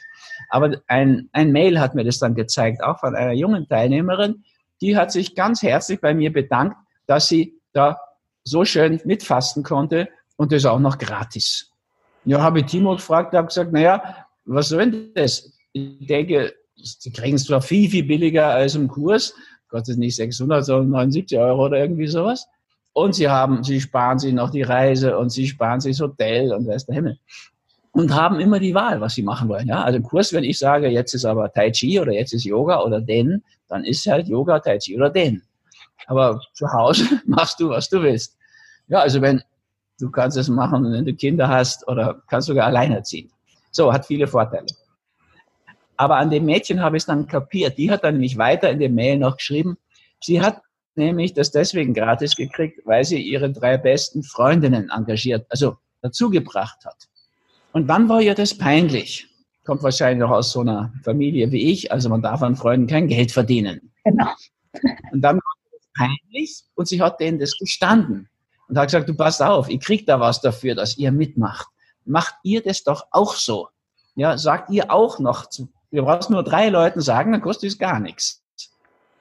Aber 0.49 0.77
ein, 0.87 1.29
ein 1.33 1.53
Mail 1.53 1.81
hat 1.81 1.95
mir 1.95 2.05
das 2.05 2.19
dann 2.19 2.35
gezeigt, 2.35 2.83
auch 2.83 3.01
von 3.01 3.15
einer 3.15 3.33
jungen 3.33 3.67
Teilnehmerin, 3.69 4.45
die 4.81 4.97
hat 4.97 5.13
sich 5.13 5.35
ganz 5.35 5.63
herzlich 5.63 6.01
bei 6.01 6.15
mir 6.15 6.33
bedankt, 6.33 6.77
dass 7.07 7.29
sie 7.29 7.55
da 7.73 7.99
so 8.45 8.65
schön 8.65 9.01
mitfasten 9.05 9.63
konnte 9.63 10.09
und 10.37 10.53
das 10.53 10.65
auch 10.65 10.79
noch 10.79 10.99
gratis. 10.99 11.71
Ja, 12.25 12.41
habe 12.41 12.61
ich 12.61 12.67
Timo 12.67 12.93
gefragt, 12.93 13.35
habe 13.35 13.49
gesagt, 13.49 13.73
naja, 13.73 14.27
was 14.45 14.69
soll 14.69 14.91
denn 14.91 15.13
das? 15.15 15.53
ich 15.73 16.07
denke, 16.07 16.53
sie 16.77 17.13
kriegen 17.13 17.37
es 17.37 17.45
zwar 17.45 17.63
viel, 17.63 17.89
viel 17.91 18.05
billiger 18.05 18.49
als 18.49 18.75
im 18.75 18.89
Kurs, 18.89 19.35
Gott 19.69 19.89
ist 19.89 19.97
nicht 19.97 20.17
600, 20.17 20.65
sondern 20.65 20.91
79 20.91 21.39
Euro 21.39 21.67
oder 21.67 21.79
irgendwie 21.79 22.07
sowas. 22.07 22.47
Und 22.93 23.15
sie 23.15 23.29
haben, 23.29 23.65
sie 23.65 23.81
sparen 23.81 24.19
sich 24.19 24.35
noch 24.35 24.51
die 24.51 24.63
Reise 24.63 25.17
und 25.17 25.31
sie 25.31 25.47
sparen 25.47 25.81
sich 25.81 25.97
das 25.97 26.07
Hotel 26.07 26.53
und 26.53 26.67
weiß 26.67 26.87
der 26.87 26.97
Himmel. 26.97 27.19
Und 27.93 28.15
haben 28.15 28.39
immer 28.39 28.59
die 28.59 28.75
Wahl, 28.75 29.01
was 29.01 29.15
sie 29.15 29.23
machen 29.23 29.49
wollen. 29.49 29.69
Ja, 29.69 29.83
also 29.83 29.97
im 29.97 30.03
Kurs, 30.03 30.33
wenn 30.35 30.45
ich 30.45 30.59
sage, 30.59 30.89
jetzt 30.89 31.15
ist 31.15 31.25
aber 31.25 31.51
Tai 31.53 31.71
Chi 31.71 32.01
oder 32.01 32.13
jetzt 32.13 32.35
ist 32.35 32.45
Yoga 32.45 32.83
oder 32.83 33.01
Den, 33.01 33.43
dann 33.69 33.85
ist 33.85 34.07
halt 34.07 34.29
Yoga, 34.29 34.61
Tai 34.61 34.77
Chi 34.79 34.95
oder 34.97 35.09
Den. 35.09 35.43
Aber 36.07 36.41
zu 36.53 36.73
Hause 36.73 37.05
machst 37.27 37.61
du, 37.61 37.71
was 37.71 37.89
du 37.89 38.03
willst. 38.03 38.37
Ja, 38.89 39.01
also 39.01 39.21
wenn 39.21 39.43
du 39.99 40.11
kannst 40.11 40.37
es 40.37 40.49
machen, 40.49 40.91
wenn 40.93 41.05
du 41.05 41.15
Kinder 41.15 41.49
hast 41.49 41.87
oder 41.89 42.23
kannst 42.29 42.49
sogar 42.49 42.67
alleinerziehen. 42.67 43.31
So, 43.71 43.93
hat 43.93 44.07
viele 44.07 44.27
Vorteile. 44.27 44.67
Aber 45.97 46.17
an 46.17 46.31
dem 46.31 46.45
Mädchen 46.45 46.81
habe 46.81 46.97
ich 46.97 47.03
es 47.03 47.07
dann 47.07 47.27
kapiert. 47.27 47.79
Die 47.79 47.91
hat 47.91 48.03
dann 48.05 48.15
nämlich 48.15 48.37
weiter 48.37 48.71
in 48.71 48.81
dem 48.81 48.95
Mail 48.95 49.19
noch 49.19 49.37
geschrieben. 49.37 49.79
Sie 50.21 50.41
hat 50.41 50.61
nämlich 50.95 51.33
das 51.33 51.51
deswegen 51.51 51.95
gratis 51.95 52.37
gekriegt, 52.37 52.81
weil 52.85 53.05
sie 53.05 53.21
ihre 53.21 53.51
drei 53.51 53.79
besten 53.79 54.23
Freundinnen 54.23 54.91
engagiert, 54.91 55.47
also 55.49 55.77
dazugebracht 56.01 56.85
hat. 56.85 57.09
Und 57.73 57.89
wann 57.89 58.09
war 58.09 58.21
ihr 58.21 58.35
das 58.35 58.57
peinlich? 58.57 59.29
Kommt 59.65 59.83
wahrscheinlich 59.83 60.21
noch 60.21 60.31
aus 60.31 60.53
so 60.53 60.61
einer 60.61 60.93
Familie 61.05 61.51
wie 61.53 61.71
ich. 61.71 61.93
Also 61.93 62.09
man 62.09 62.21
darf 62.21 62.43
an 62.43 62.57
Freunden 62.57 62.87
kein 62.87 63.07
Geld 63.07 63.31
verdienen. 63.31 63.93
Genau. 64.05 64.29
Und 65.13 65.21
dann 65.21 65.41
peinlich 65.97 66.65
und 66.75 66.89
sie 66.89 67.01
hat 67.03 67.21
denen 67.21 67.39
das 67.39 67.57
gestanden 67.59 68.29
und 68.69 68.79
hat 68.79 68.87
gesagt, 68.87 69.09
du 69.09 69.15
passt 69.15 69.43
auf, 69.43 69.69
ihr 69.69 69.79
kriegt 69.79 70.09
da 70.09 70.21
was 70.21 70.41
dafür, 70.41 70.75
dass 70.75 70.97
ihr 70.97 71.13
mitmacht. 71.13 71.69
Macht 72.05 72.35
ihr 72.43 72.63
das 72.63 72.83
doch 72.83 73.07
auch 73.11 73.35
so. 73.35 73.69
Ja, 74.15 74.37
sagt 74.37 74.71
ihr 74.71 74.91
auch 74.91 75.19
noch 75.19 75.47
zu 75.47 75.69
wir 75.93 76.21
nur 76.31 76.43
drei 76.43 76.71
Leuten 76.71 77.01
sagen, 77.01 77.33
dann 77.33 77.43
kostet 77.43 77.71
es 77.71 77.79
gar 77.79 78.01
nichts. 78.01 78.43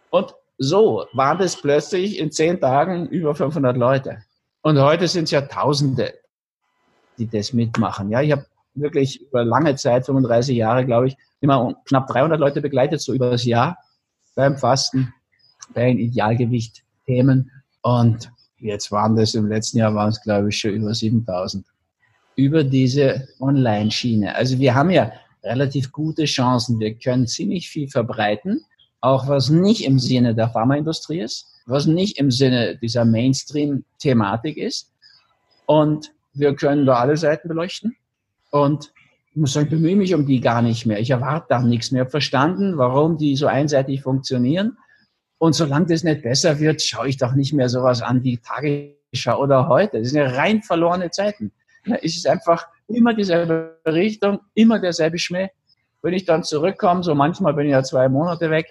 Und 0.09 0.33
so 0.57 1.05
waren 1.13 1.37
das 1.37 1.61
plötzlich 1.61 2.17
in 2.17 2.31
zehn 2.31 2.59
Tagen 2.59 3.07
über 3.07 3.35
500 3.35 3.75
Leute. 3.75 4.23
Und 4.61 4.79
heute 4.79 5.07
sind 5.07 5.25
es 5.25 5.31
ja 5.31 5.41
Tausende, 5.41 6.13
die 7.17 7.27
das 7.27 7.51
mitmachen. 7.51 8.09
Ja, 8.09 8.21
ich 8.21 8.31
habe 8.31 8.45
wirklich 8.73 9.21
über 9.21 9.43
lange 9.43 9.75
Zeit, 9.75 10.05
35 10.05 10.55
Jahre, 10.55 10.85
glaube 10.85 11.07
ich, 11.07 11.17
immer 11.41 11.75
knapp 11.85 12.07
300 12.07 12.39
Leute 12.39 12.61
begleitet, 12.61 13.01
so 13.01 13.13
über 13.13 13.31
das 13.31 13.43
Jahr 13.43 13.77
beim 14.35 14.57
Fasten, 14.57 15.13
bei 15.73 15.87
den 15.87 15.99
Idealgewicht-Themen. 15.99 17.51
Und 17.81 18.31
jetzt 18.57 18.91
waren 18.91 19.15
das 19.15 19.33
im 19.33 19.47
letzten 19.47 19.79
Jahr, 19.79 19.95
waren 19.95 20.09
es, 20.09 20.21
glaube 20.21 20.49
ich, 20.49 20.57
schon 20.57 20.71
über 20.71 20.93
7000. 20.93 21.65
Über 22.35 22.63
diese 22.63 23.27
Online-Schiene. 23.39 24.35
Also 24.35 24.59
wir 24.59 24.73
haben 24.73 24.89
ja 24.89 25.11
relativ 25.43 25.91
gute 25.91 26.25
Chancen. 26.25 26.79
Wir 26.79 26.93
können 26.95 27.27
ziemlich 27.27 27.69
viel 27.69 27.87
verbreiten, 27.87 28.61
auch 29.01 29.27
was 29.27 29.49
nicht 29.49 29.83
im 29.85 29.99
Sinne 29.99 30.35
der 30.35 30.49
Pharmaindustrie 30.49 31.21
ist, 31.21 31.47
was 31.65 31.85
nicht 31.87 32.17
im 32.17 32.31
Sinne 32.31 32.77
dieser 32.77 33.05
Mainstream-Thematik 33.05 34.57
ist. 34.57 34.91
Und 35.65 36.11
wir 36.33 36.55
können 36.55 36.85
da 36.85 36.95
alle 36.95 37.17
Seiten 37.17 37.47
beleuchten. 37.47 37.95
Und 38.51 38.93
ich 39.31 39.37
muss 39.37 39.53
sagen, 39.53 39.67
ich 39.67 39.71
bemühe 39.71 39.95
mich 39.95 40.13
um 40.13 40.25
die 40.25 40.41
gar 40.41 40.61
nicht 40.61 40.85
mehr. 40.85 40.99
Ich 40.99 41.09
erwarte 41.09 41.47
da 41.49 41.61
nichts 41.61 41.91
mehr. 41.91 42.01
Ich 42.01 42.05
habe 42.05 42.11
verstanden, 42.11 42.77
warum 42.77 43.17
die 43.17 43.35
so 43.35 43.47
einseitig 43.47 44.01
funktionieren. 44.01 44.77
Und 45.41 45.53
solange 45.53 45.87
das 45.87 46.03
nicht 46.03 46.21
besser 46.21 46.59
wird, 46.59 46.83
schaue 46.83 47.07
ich 47.07 47.17
doch 47.17 47.33
nicht 47.33 47.51
mehr 47.51 47.67
sowas 47.67 48.03
an 48.03 48.23
wie 48.23 48.37
Tagesschau 48.37 49.41
oder 49.41 49.67
heute. 49.67 49.97
Das 49.97 50.09
sind 50.09 50.19
ja 50.19 50.27
rein 50.27 50.61
verlorene 50.61 51.09
Zeiten. 51.09 51.51
Es 52.03 52.15
ist 52.15 52.27
einfach 52.27 52.67
immer 52.87 53.15
dieselbe 53.15 53.79
Richtung, 53.87 54.41
immer 54.53 54.77
derselbe 54.77 55.17
Schmäh. 55.17 55.49
Wenn 56.03 56.13
ich 56.13 56.25
dann 56.25 56.43
zurückkomme, 56.43 57.01
so 57.01 57.15
manchmal 57.15 57.55
bin 57.55 57.65
ich 57.65 57.71
ja 57.71 57.81
zwei 57.81 58.07
Monate 58.07 58.51
weg, 58.51 58.67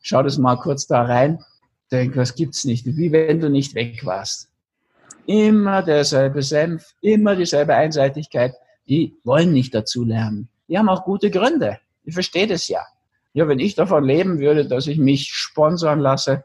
schau 0.00 0.22
das 0.22 0.38
mal 0.38 0.56
kurz 0.56 0.86
da 0.86 1.02
rein, 1.02 1.44
denk, 1.92 2.16
was 2.16 2.34
gibt's 2.34 2.64
nicht, 2.64 2.86
wie 2.86 3.12
wenn 3.12 3.40
du 3.40 3.50
nicht 3.50 3.74
weg 3.74 4.06
warst. 4.06 4.48
Immer 5.26 5.82
derselbe 5.82 6.40
Senf, 6.40 6.94
immer 7.02 7.36
dieselbe 7.36 7.74
Einseitigkeit. 7.74 8.54
Die 8.88 9.14
wollen 9.24 9.52
nicht 9.52 9.74
dazu 9.74 10.04
lernen. 10.04 10.48
Die 10.68 10.78
haben 10.78 10.88
auch 10.88 11.04
gute 11.04 11.30
Gründe. 11.30 11.80
Ich 12.02 12.14
verstehe 12.14 12.46
das 12.46 12.66
ja. 12.68 12.80
Ja, 13.34 13.48
wenn 13.48 13.58
ich 13.58 13.74
davon 13.74 14.04
leben 14.04 14.38
würde, 14.38 14.66
dass 14.66 14.86
ich 14.86 14.98
mich 14.98 15.28
sponsern 15.32 16.00
lasse, 16.00 16.44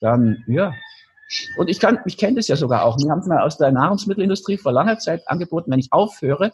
dann, 0.00 0.44
ja, 0.46 0.72
und 1.58 1.68
ich 1.68 1.78
kann, 1.78 1.98
ich 2.06 2.16
kenne 2.16 2.36
das 2.36 2.48
ja 2.48 2.56
sogar 2.56 2.84
auch. 2.84 2.96
Wir 2.98 3.10
haben 3.10 3.18
es 3.18 3.26
mal 3.26 3.42
aus 3.42 3.58
der 3.58 3.70
Nahrungsmittelindustrie 3.70 4.56
vor 4.56 4.72
langer 4.72 4.98
Zeit 4.98 5.28
angeboten, 5.28 5.70
wenn 5.70 5.80
ich 5.80 5.92
aufhöre, 5.92 6.52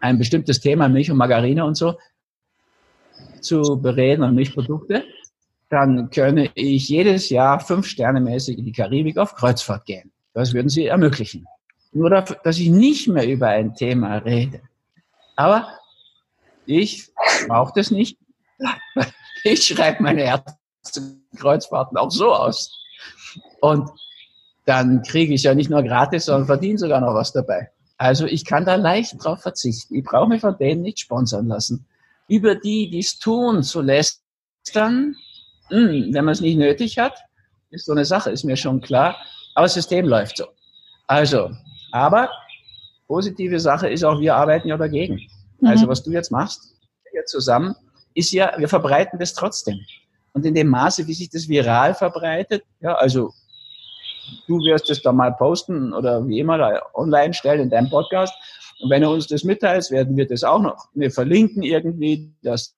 ein 0.00 0.18
bestimmtes 0.18 0.60
Thema 0.60 0.88
Milch 0.88 1.10
und 1.10 1.16
Margarine 1.16 1.64
und 1.64 1.76
so 1.76 1.96
zu 3.40 3.80
bereden 3.80 4.24
und 4.24 4.34
Milchprodukte, 4.34 5.04
dann 5.68 6.10
könne 6.10 6.50
ich 6.54 6.88
jedes 6.88 7.28
Jahr 7.28 7.60
fünf 7.60 7.86
Sterne 7.86 8.20
mäßig 8.20 8.58
in 8.58 8.64
die 8.64 8.72
Karibik 8.72 9.18
auf 9.18 9.34
Kreuzfahrt 9.34 9.84
gehen. 9.84 10.10
Das 10.32 10.52
würden 10.52 10.68
sie 10.68 10.86
ermöglichen. 10.86 11.46
Nur, 11.92 12.10
dass 12.10 12.58
ich 12.58 12.70
nicht 12.70 13.08
mehr 13.08 13.26
über 13.28 13.48
ein 13.48 13.74
Thema 13.74 14.16
rede. 14.18 14.60
Aber 15.34 15.68
ich 16.66 17.10
brauche 17.46 17.72
das 17.74 17.90
nicht. 17.90 18.18
Ich 19.44 19.64
schreibe 19.64 20.02
meine 20.02 20.22
Ärzte 20.22 20.56
Kreuzfahrten 21.36 21.96
auch 21.96 22.10
so 22.10 22.32
aus. 22.32 22.70
Und 23.60 23.88
dann 24.64 25.02
kriege 25.02 25.34
ich 25.34 25.44
ja 25.44 25.54
nicht 25.54 25.70
nur 25.70 25.82
gratis, 25.82 26.24
sondern 26.24 26.46
verdiene 26.46 26.78
sogar 26.78 27.00
noch 27.00 27.14
was 27.14 27.32
dabei. 27.32 27.70
Also 27.98 28.26
ich 28.26 28.44
kann 28.44 28.64
da 28.64 28.74
leicht 28.74 29.22
drauf 29.22 29.42
verzichten. 29.42 29.94
Ich 29.94 30.04
brauche 30.04 30.28
mich 30.28 30.40
von 30.40 30.56
denen 30.58 30.82
nicht 30.82 30.98
sponsern 30.98 31.46
lassen. 31.46 31.86
Über 32.28 32.56
die, 32.56 32.90
die 32.90 32.98
es 32.98 33.18
tun, 33.18 33.62
zu 33.62 33.80
lästern, 33.80 35.14
mh, 35.70 35.78
hm, 35.78 36.14
wenn 36.14 36.24
man 36.24 36.32
es 36.32 36.40
nicht 36.40 36.58
nötig 36.58 36.98
hat, 36.98 37.16
ist 37.70 37.86
so 37.86 37.92
eine 37.92 38.04
Sache, 38.04 38.30
ist 38.30 38.44
mir 38.44 38.56
schon 38.56 38.80
klar. 38.80 39.16
Aber 39.54 39.64
das 39.64 39.74
System 39.74 40.06
läuft 40.06 40.36
so. 40.38 40.46
Also, 41.06 41.50
aber 41.92 42.30
positive 43.06 43.60
Sache 43.60 43.88
ist 43.88 44.04
auch, 44.04 44.18
wir 44.20 44.34
arbeiten 44.34 44.68
ja 44.68 44.76
dagegen. 44.76 45.20
Mhm. 45.60 45.68
Also 45.68 45.88
was 45.88 46.02
du 46.02 46.10
jetzt 46.10 46.32
machst, 46.32 46.74
hier 47.12 47.24
zusammen, 47.24 47.74
ist 48.16 48.32
ja, 48.32 48.52
wir 48.56 48.68
verbreiten 48.68 49.18
das 49.18 49.34
trotzdem. 49.34 49.80
Und 50.32 50.44
in 50.44 50.54
dem 50.54 50.68
Maße, 50.68 51.06
wie 51.06 51.14
sich 51.14 51.30
das 51.30 51.48
viral 51.48 51.94
verbreitet, 51.94 52.64
ja, 52.80 52.94
also 52.94 53.32
du 54.46 54.58
wirst 54.60 54.90
es 54.90 55.02
da 55.02 55.12
mal 55.12 55.32
posten 55.32 55.92
oder 55.92 56.26
wie 56.26 56.40
immer 56.40 56.58
da 56.58 56.82
online 56.94 57.34
stellen 57.34 57.60
in 57.60 57.70
deinem 57.70 57.90
Podcast. 57.90 58.34
Und 58.80 58.90
wenn 58.90 59.02
du 59.02 59.10
uns 59.10 59.26
das 59.26 59.44
mitteilst, 59.44 59.90
werden 59.90 60.16
wir 60.16 60.26
das 60.26 60.44
auch 60.44 60.60
noch, 60.60 60.88
wir 60.94 61.10
verlinken 61.10 61.62
irgendwie, 61.62 62.32
dass 62.42 62.74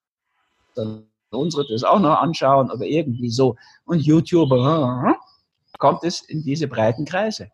dann 0.74 1.04
unsere 1.30 1.66
das 1.68 1.84
auch 1.84 2.00
noch 2.00 2.20
anschauen 2.20 2.70
oder 2.70 2.84
irgendwie 2.84 3.30
so. 3.30 3.56
Und 3.84 4.00
YouTube 4.00 4.50
kommt 5.78 6.04
es 6.04 6.22
in 6.22 6.42
diese 6.42 6.68
breiten 6.68 7.04
Kreise. 7.04 7.50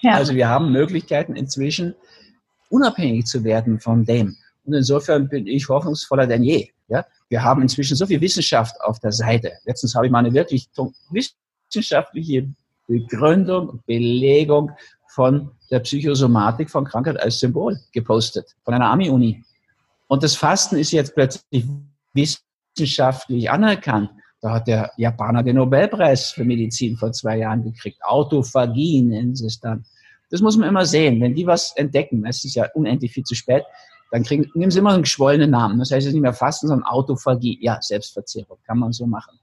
Ja. 0.00 0.14
Also 0.14 0.34
wir 0.34 0.48
haben 0.48 0.72
Möglichkeiten 0.72 1.36
inzwischen 1.36 1.94
unabhängig 2.68 3.26
zu 3.26 3.44
werden 3.44 3.80
von 3.80 4.04
dem. 4.04 4.36
Und 4.64 4.74
insofern 4.74 5.28
bin 5.28 5.46
ich 5.46 5.68
hoffnungsvoller 5.68 6.26
denn 6.26 6.42
je. 6.42 6.68
Ja? 6.88 7.04
Wir 7.28 7.42
haben 7.42 7.62
inzwischen 7.62 7.96
so 7.96 8.06
viel 8.06 8.20
Wissenschaft 8.20 8.80
auf 8.82 9.00
der 9.00 9.12
Seite. 9.12 9.52
Letztens 9.64 9.94
habe 9.94 10.06
ich 10.06 10.12
mal 10.12 10.20
eine 10.20 10.32
wirklich 10.32 10.68
wissenschaftliche 11.10 12.48
Begründung, 12.86 13.80
Belegung 13.86 14.70
von 15.08 15.50
der 15.70 15.80
Psychosomatik 15.80 16.70
von 16.70 16.84
Krankheit 16.84 17.20
als 17.20 17.38
Symbol 17.38 17.78
gepostet, 17.92 18.46
von 18.64 18.74
einer 18.74 18.90
Ami-Uni. 18.90 19.42
Und 20.08 20.22
das 20.22 20.36
Fasten 20.36 20.76
ist 20.76 20.92
jetzt 20.92 21.14
plötzlich 21.14 21.64
wissenschaftlich 22.12 23.50
anerkannt. 23.50 24.10
Da 24.40 24.54
hat 24.54 24.66
der 24.66 24.90
Japaner 24.96 25.42
den 25.42 25.56
Nobelpreis 25.56 26.32
für 26.32 26.44
Medizin 26.44 26.96
vor 26.96 27.12
zwei 27.12 27.38
Jahren 27.38 27.62
gekriegt. 27.62 28.02
Autophagie 28.04 29.02
nennen 29.02 29.34
sie 29.34 29.46
es 29.46 29.60
dann. 29.60 29.84
Das 30.30 30.40
muss 30.40 30.56
man 30.56 30.68
immer 30.68 30.84
sehen. 30.84 31.20
Wenn 31.20 31.34
die 31.34 31.46
was 31.46 31.76
entdecken, 31.76 32.26
es 32.26 32.44
ist 32.44 32.56
ja 32.56 32.68
unendlich 32.74 33.12
viel 33.12 33.24
zu 33.24 33.34
spät, 33.34 33.64
dann 34.12 34.22
kriegen, 34.24 34.50
nehmen 34.54 34.70
sie 34.70 34.78
immer 34.78 34.92
einen 34.92 35.02
geschwollenen 35.02 35.50
Namen. 35.50 35.78
Das 35.78 35.90
heißt, 35.90 36.02
es 36.02 36.08
ist 36.08 36.12
nicht 36.12 36.20
mehr 36.20 36.34
Fasten, 36.34 36.68
sondern 36.68 36.86
Autophagie. 36.86 37.58
Ja, 37.62 37.78
Selbstverzehrung. 37.80 38.58
Kann 38.66 38.78
man 38.78 38.92
so 38.92 39.06
machen. 39.06 39.38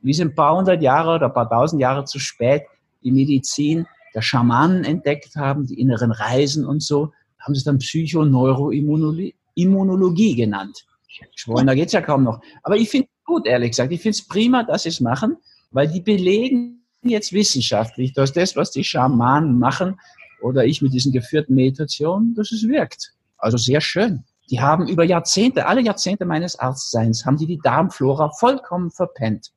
Wie 0.00 0.14
sind 0.14 0.28
ein 0.28 0.36
paar 0.36 0.56
hundert 0.56 0.80
Jahre 0.80 1.16
oder 1.16 1.26
ein 1.26 1.34
paar 1.34 1.50
tausend 1.50 1.82
Jahre 1.82 2.04
zu 2.04 2.20
spät 2.20 2.62
die 3.02 3.10
Medizin 3.10 3.88
der 4.14 4.22
Schamanen 4.22 4.84
entdeckt 4.84 5.34
haben, 5.34 5.66
die 5.66 5.80
inneren 5.80 6.12
Reisen 6.12 6.64
und 6.64 6.84
so, 6.84 7.12
haben 7.40 7.56
sie 7.56 7.64
dann 7.64 7.78
Psychoneuroimmunologie 7.78 10.36
genannt. 10.36 10.86
Geschwollener 11.34 11.74
geht's 11.74 11.92
ja 11.92 12.00
kaum 12.00 12.22
noch. 12.22 12.40
Aber 12.62 12.76
ich 12.76 12.88
finde 12.88 13.08
es 13.08 13.24
gut, 13.24 13.44
ehrlich 13.46 13.70
gesagt. 13.70 13.90
Ich 13.90 14.02
finde 14.02 14.16
es 14.16 14.24
prima, 14.26 14.62
dass 14.62 14.84
sie 14.84 14.90
es 14.90 15.00
machen, 15.00 15.36
weil 15.72 15.88
die 15.88 16.00
belegen 16.00 16.84
jetzt 17.02 17.32
wissenschaftlich, 17.32 18.12
dass 18.12 18.32
das, 18.32 18.54
was 18.54 18.70
die 18.70 18.84
Schamanen 18.84 19.58
machen, 19.58 19.98
oder 20.42 20.64
ich 20.64 20.80
mit 20.80 20.92
diesen 20.92 21.12
geführten 21.12 21.54
Meditationen, 21.54 22.34
dass 22.34 22.52
es 22.52 22.68
wirkt. 22.68 23.14
Also 23.42 23.58
sehr 23.58 23.80
schön. 23.80 24.24
Die 24.50 24.60
haben 24.60 24.86
über 24.86 25.04
Jahrzehnte, 25.04 25.66
alle 25.66 25.80
Jahrzehnte 25.80 26.24
meines 26.24 26.58
Arztseins, 26.58 27.26
haben 27.26 27.36
die 27.36 27.46
die 27.46 27.58
Darmflora 27.58 28.30
vollkommen 28.30 28.90
verpennt. 28.90 29.50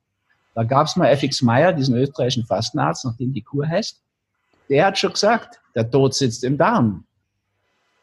Da 0.55 0.63
gab 0.63 0.87
es 0.87 0.95
mal 0.95 1.07
FX 1.07 1.43
Meyer, 1.43 1.71
diesen 1.71 1.95
österreichischen 1.95 2.45
Fastenarzt, 2.45 3.05
nachdem 3.05 3.31
die 3.31 3.41
Kur 3.41 3.67
heißt. 3.67 4.01
Der 4.69 4.87
hat 4.87 4.97
schon 4.97 5.11
gesagt, 5.11 5.59
der 5.75 5.89
Tod 5.89 6.15
sitzt 6.15 6.43
im 6.43 6.57
Darm. 6.57 7.05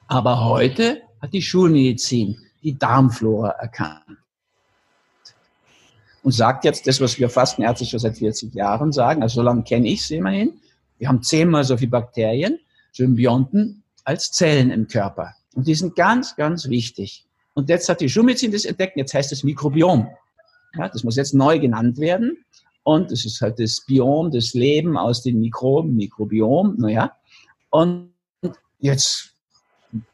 Aber 0.07 0.45
heute 0.45 1.03
hat 1.21 1.33
die 1.33 1.42
Schulmedizin 1.42 2.38
die 2.62 2.79
Darmflora 2.79 3.51
erkannt. 3.51 4.18
Und 6.23 6.31
sagt 6.31 6.64
jetzt 6.64 6.87
das, 6.87 7.01
was 7.01 7.18
wir 7.18 7.29
Fastenärzte 7.29 7.87
schon 7.87 7.99
seit 7.99 8.18
40 8.18 8.55
Jahren 8.55 8.92
sagen, 8.92 9.23
also 9.23 9.37
so 9.37 9.42
lange 9.42 9.64
kenne 9.64 9.88
ich 9.88 10.07
sie 10.07 10.16
immerhin. 10.16 10.61
Wir 10.99 11.09
haben 11.09 11.23
zehnmal 11.23 11.64
so 11.64 11.77
viele 11.77 11.90
Bakterien 11.90 12.61
Symbionten 12.92 13.83
als 14.05 14.31
Zellen 14.31 14.71
im 14.71 14.87
Körper. 14.87 15.35
Und 15.55 15.67
die 15.67 15.75
sind 15.75 15.97
ganz, 15.97 16.37
ganz 16.37 16.69
wichtig. 16.69 17.25
Und 17.55 17.69
jetzt 17.69 17.88
hat 17.88 18.01
die 18.01 18.09
Schulmedizin 18.09 18.53
das 18.53 18.65
entdeckt, 18.65 18.97
jetzt 18.97 19.15
heißt 19.15 19.33
es 19.33 19.45
Mikrobiom. 19.45 20.09
Ja, 20.77 20.88
das 20.88 21.05
muss 21.05 21.17
jetzt 21.17 21.35
neu 21.35 21.59
genannt 21.59 21.99
werden. 21.99 22.38
Und 22.83 23.12
es 23.12 23.25
ist 23.25 23.41
halt 23.41 23.59
das 23.59 23.85
Biom, 23.87 24.31
das 24.31 24.55
Leben 24.55 24.97
aus 24.97 25.23
den 25.23 25.41
Mikroben, 25.41 25.95
Mikrobiom, 25.95 26.77
naja. 26.79 27.12
Und 27.71 28.11
jetzt 28.79 29.35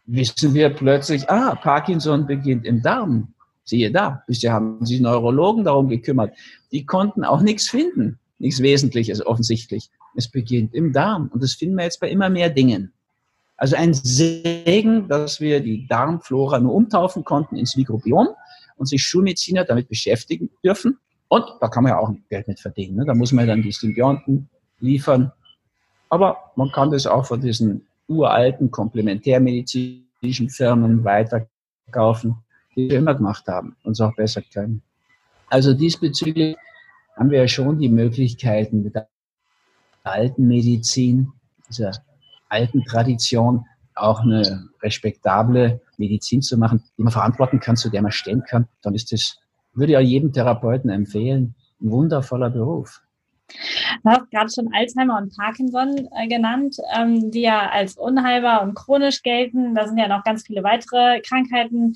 wissen 0.07 0.55
wir 0.55 0.71
plötzlich, 0.71 1.29
ah, 1.31 1.55
Parkinson 1.55 2.27
beginnt 2.27 2.67
im 2.67 2.83
Darm. 2.83 3.35
Siehe 3.65 3.91
da, 3.91 4.23
bisher 4.27 4.53
haben 4.53 4.85
sich 4.85 5.01
Neurologen 5.01 5.65
darum 5.65 5.89
gekümmert. 5.89 6.35
Die 6.73 6.85
konnten 6.85 7.25
auch 7.25 7.41
nichts 7.41 7.69
finden, 7.69 8.19
nichts 8.39 8.61
Wesentliches 8.61 9.25
offensichtlich. 9.25 9.91
Es 10.15 10.29
beginnt 10.29 10.75
im 10.75 10.93
Darm. 10.93 11.29
Und 11.33 11.43
das 11.43 11.55
finden 11.55 11.77
wir 11.77 11.85
jetzt 11.85 12.01
bei 12.01 12.11
immer 12.11 12.29
mehr 12.29 12.51
Dingen. 12.51 12.93
Also 13.59 13.75
ein 13.75 13.93
Segen, 13.93 15.09
dass 15.09 15.41
wir 15.41 15.61
die 15.61 15.87
Darmflora 15.89 16.61
nur 16.61 16.75
umtaufen 16.75 17.25
konnten 17.25 17.57
ins 17.57 17.77
Mikrobiom 17.77 18.29
und 18.77 18.87
sich 18.87 19.03
Schulmediziner 19.03 19.65
damit 19.65 19.89
beschäftigen 19.89 20.49
dürfen. 20.65 20.99
Und 21.27 21.45
da 21.61 21.69
kann 21.69 21.83
man 21.83 21.91
ja 21.91 21.99
auch 21.99 22.11
Geld 22.31 22.47
mit 22.47 22.61
verdienen. 22.61 22.97
Ne? 22.97 23.05
Da 23.05 23.15
muss 23.15 23.33
man 23.33 23.49
dann 23.49 23.63
die 23.63 23.73
Symbionten 23.73 24.49
liefern. 24.79 25.33
Aber 26.09 26.53
man 26.55 26.71
kann 26.71 26.93
das 26.93 27.07
auch 27.07 27.27
von 27.27 27.41
diesen 27.41 27.87
uralten 28.07 28.71
komplementärmedizinischen 28.71 30.49
Firmen 30.49 31.05
weiterkaufen, 31.05 32.37
die 32.77 32.89
wir 32.89 32.99
immer 32.99 33.17
gemacht 33.17 33.49
haben 33.49 33.77
und 33.83 33.93
es 33.93 34.01
auch 34.01 34.15
besser 34.15 34.41
können. 34.55 34.83
Also 35.49 35.75
diesbezüglich 35.75 36.57
haben 37.17 37.31
wir 37.31 37.41
ja 37.41 37.49
schon 37.49 37.81
die 37.81 37.89
Möglichkeiten, 37.89 38.85
mit 38.85 38.95
der 38.95 39.09
alten 40.05 40.47
Medizin, 40.47 41.33
dieser 41.69 41.93
alten 42.49 42.85
Tradition, 42.85 43.65
auch 43.95 44.21
eine 44.21 44.69
respektable 44.83 45.81
Medizin 45.97 46.43
zu 46.43 46.57
machen, 46.57 46.85
die 46.97 47.03
man 47.03 47.13
verantworten 47.13 47.61
kann, 47.61 47.77
zu 47.77 47.91
der 47.91 48.03
man 48.03 48.13
stehen 48.13 48.43
kann, 48.49 48.69
dann 48.83 48.95
ist 48.95 49.13
das, 49.13 49.39
würde 49.75 49.93
ja 49.93 50.01
jedem 50.01 50.33
Therapeuten 50.33 50.91
empfehlen, 50.91 51.55
ein 51.81 51.91
wundervoller 51.91 52.51
Beruf. 52.51 53.03
Du 54.03 54.11
hast 54.11 54.31
gerade 54.31 54.51
schon 54.55 54.69
Alzheimer 54.75 55.19
und 55.19 55.35
Parkinson 55.37 56.09
äh, 56.17 56.29
genannt, 56.29 56.77
ähm, 56.97 57.31
die 57.31 57.43
ja 57.43 57.71
als 57.71 57.97
unheilbar 57.97 58.63
und 58.63 58.75
chronisch 58.75 59.23
gelten. 59.23 59.75
Da 59.75 59.87
sind 59.87 59.99
ja 59.99 60.09
noch 60.09 60.23
ganz 60.23 60.47
viele 60.47 60.63
weitere 60.63 61.21
Krankheiten, 61.23 61.95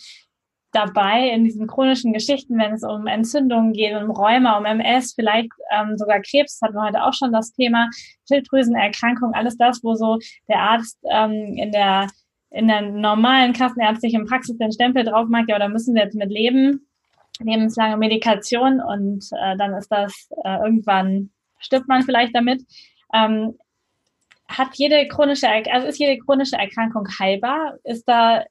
dabei 0.73 1.29
in 1.29 1.45
diesen 1.45 1.67
chronischen 1.67 2.13
Geschichten, 2.13 2.59
wenn 2.59 2.73
es 2.73 2.83
um 2.83 3.07
Entzündungen 3.07 3.73
geht, 3.73 3.95
um 3.95 4.11
Rheuma, 4.11 4.59
um 4.59 4.65
MS, 4.65 5.15
vielleicht 5.15 5.51
ähm, 5.71 5.97
sogar 5.97 6.21
Krebs, 6.21 6.61
hatten 6.63 6.75
wir 6.75 6.83
heute 6.83 7.05
auch 7.05 7.13
schon 7.13 7.33
das 7.33 7.53
Thema, 7.53 7.89
Schilddrüsenerkrankung, 8.27 9.35
alles 9.35 9.57
das, 9.57 9.85
wo 9.85 9.95
so 9.95 10.19
der 10.49 10.61
Arzt 10.61 10.99
ähm, 11.11 11.55
in 11.57 11.73
der 11.73 12.09
in 12.51 12.69
der 12.69 12.83
normalen 12.83 13.55
kassenärztlichen 13.55 14.27
Praxis 14.27 14.59
den 14.59 14.73
Stempel 14.73 15.05
drauf 15.05 15.27
macht, 15.29 15.49
ja, 15.49 15.59
da 15.59 15.69
müssen 15.69 15.95
wir 15.95 16.03
jetzt 16.03 16.15
mit 16.15 16.31
leben, 16.31 16.87
lebenslange 17.41 17.97
Medikation 17.97 18.79
und 18.81 19.25
äh, 19.33 19.57
dann 19.57 19.73
ist 19.73 19.89
das 19.89 20.29
äh, 20.45 20.59
irgendwann 20.59 21.31
stirbt 21.63 21.89
man 21.89 22.03
vielleicht 22.03 22.35
damit. 22.35 22.63
Ähm, 23.15 23.57
hat 24.49 24.75
jede 24.75 25.09
chronische, 25.09 25.49
also 25.49 25.87
ist 25.87 25.99
jede 25.99 26.19
chronische 26.19 26.57
Erkrankung 26.57 27.09
heilbar? 27.19 27.79
Ist 27.85 28.07
da 28.07 28.45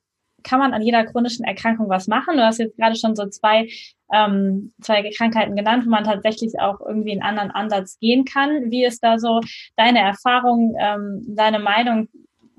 kann 0.44 0.60
man 0.60 0.74
an 0.74 0.82
jeder 0.82 1.06
chronischen 1.06 1.46
Erkrankung 1.46 1.90
was 1.90 2.08
machen? 2.08 2.38
Du 2.38 2.44
hast 2.44 2.60
jetzt 2.60 2.78
gerade 2.78 2.96
schon 2.96 3.16
so 3.16 3.28
zwei, 3.28 3.70
ähm, 4.14 4.74
zwei 4.82 5.10
Krankheiten 5.16 5.56
genannt, 5.56 5.86
wo 5.86 5.90
man 5.90 6.04
tatsächlich 6.04 6.54
auch 6.60 6.80
irgendwie 6.82 7.12
einen 7.12 7.22
anderen 7.22 7.52
Ansatz 7.52 8.00
gehen 8.00 8.26
kann. 8.26 8.72
Wie 8.72 8.86
ist 8.86 9.04
da 9.04 9.20
so 9.20 9.42
deine 9.76 10.00
Erfahrung, 10.00 10.76
ähm, 10.80 11.24
deine 11.28 11.60
Meinung 11.60 12.10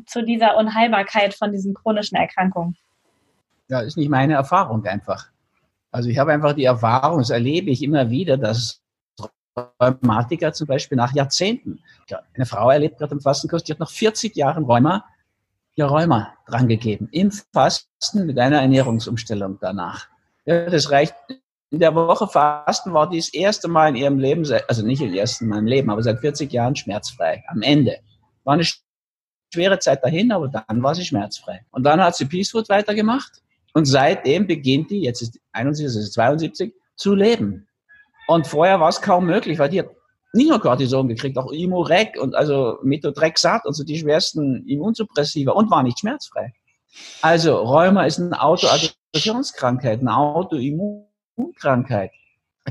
zu 0.07 0.23
dieser 0.23 0.57
Unheilbarkeit 0.57 1.35
von 1.35 1.53
diesen 1.53 1.75
chronischen 1.75 2.17
Erkrankungen? 2.17 2.77
Ja, 3.69 3.81
ist 3.81 3.97
nicht 3.97 4.11
meine 4.11 4.35
Erfahrung 4.35 4.85
einfach. 4.85 5.27
Also 5.91 6.09
ich 6.09 6.19
habe 6.19 6.33
einfach 6.33 6.55
die 6.55 6.65
Erfahrung, 6.65 7.19
das 7.19 7.31
erlebe 7.31 7.71
ich 7.71 7.83
immer 7.83 8.11
wieder, 8.11 8.37
dass 8.37 8.83
Rheumatiker 9.81 10.53
zum 10.53 10.67
Beispiel 10.67 10.97
nach 10.97 11.13
Jahrzehnten, 11.13 11.81
eine 12.35 12.47
Frau 12.47 12.71
erlebt 12.71 12.99
gerade 12.99 13.13
im 13.13 13.21
Fastenkurs, 13.21 13.65
die 13.65 13.73
hat 13.73 13.81
nach 13.81 13.91
40 13.91 14.35
Jahren 14.35 14.65
Rheuma 14.65 15.05
ihr 15.77 15.87
Rheuma 15.87 16.35
drangegeben. 16.47 17.09
Im 17.13 17.31
Fasten 17.31 18.27
mit 18.27 18.39
einer 18.39 18.61
Ernährungsumstellung 18.61 19.59
danach. 19.61 20.09
Ja, 20.45 20.69
das 20.69 20.91
reicht. 20.91 21.15
In 21.71 21.79
der 21.81 21.95
Woche 21.95 22.29
Fasten 22.29 22.93
war 22.93 23.09
die 23.09 23.19
das 23.19 23.33
erste 23.33 23.69
Mal 23.69 23.89
in 23.89 23.97
ihrem 23.97 24.19
Leben, 24.19 24.47
also 24.69 24.85
nicht 24.85 25.01
im 25.01 25.15
ersten 25.15 25.49
Mal 25.49 25.61
im 25.61 25.67
Leben, 25.67 25.91
aber 25.91 26.03
seit 26.03 26.21
40 26.21 26.53
Jahren 26.53 26.77
schmerzfrei. 26.77 27.43
Am 27.49 27.63
Ende. 27.63 27.99
War 28.45 28.55
eine 28.55 28.67
schwere 29.55 29.79
Zeit 29.79 30.05
dahin, 30.05 30.33
aber 30.33 30.49
dann 30.49 30.83
war 30.83 30.95
sie 30.95 31.05
schmerzfrei. 31.05 31.65
Und 31.71 31.85
dann 31.85 32.01
hat 32.03 32.17
sie 32.17 32.27
Peace 32.27 32.51
Food 32.51 32.69
weitergemacht. 32.69 33.43
Und 33.73 33.87
seitdem 33.87 34.47
beginnt 34.47 34.91
die, 34.91 35.01
jetzt 35.01 35.23
ist 35.23 35.41
71, 35.53 35.97
also 35.97 36.11
72, 36.11 36.75
zu 36.97 37.15
leben. 37.15 37.67
Und 38.27 38.47
vorher 38.47 38.81
war 38.81 38.91
es 38.91 39.01
kaum 39.01 39.27
möglich, 39.27 39.59
weil 39.59 39.71
die 39.71 39.81
hat 39.81 39.89
nicht 40.33 40.49
nur 40.49 40.61
Cortison 40.61 41.09
gekriegt, 41.09 41.37
auch 41.39 41.53
Imorec 41.53 42.19
und 42.21 42.35
also 42.35 42.79
Methotrexat 42.83 43.65
und 43.67 43.75
so 43.75 43.85
die 43.85 43.99
schwersten 43.99 44.67
Immunsuppressiva 44.67 45.53
und 45.53 45.71
war 45.71 45.83
nicht 45.83 46.01
schmerzfrei. 46.01 46.55
Also 47.21 47.57
Rheuma 47.57 48.05
ist 48.05 48.19
eine 48.19 48.41
Autoaggressionskrankheit, 48.41 50.01
eine 50.01 50.17
Autoimmunkrankheit. 50.17 52.11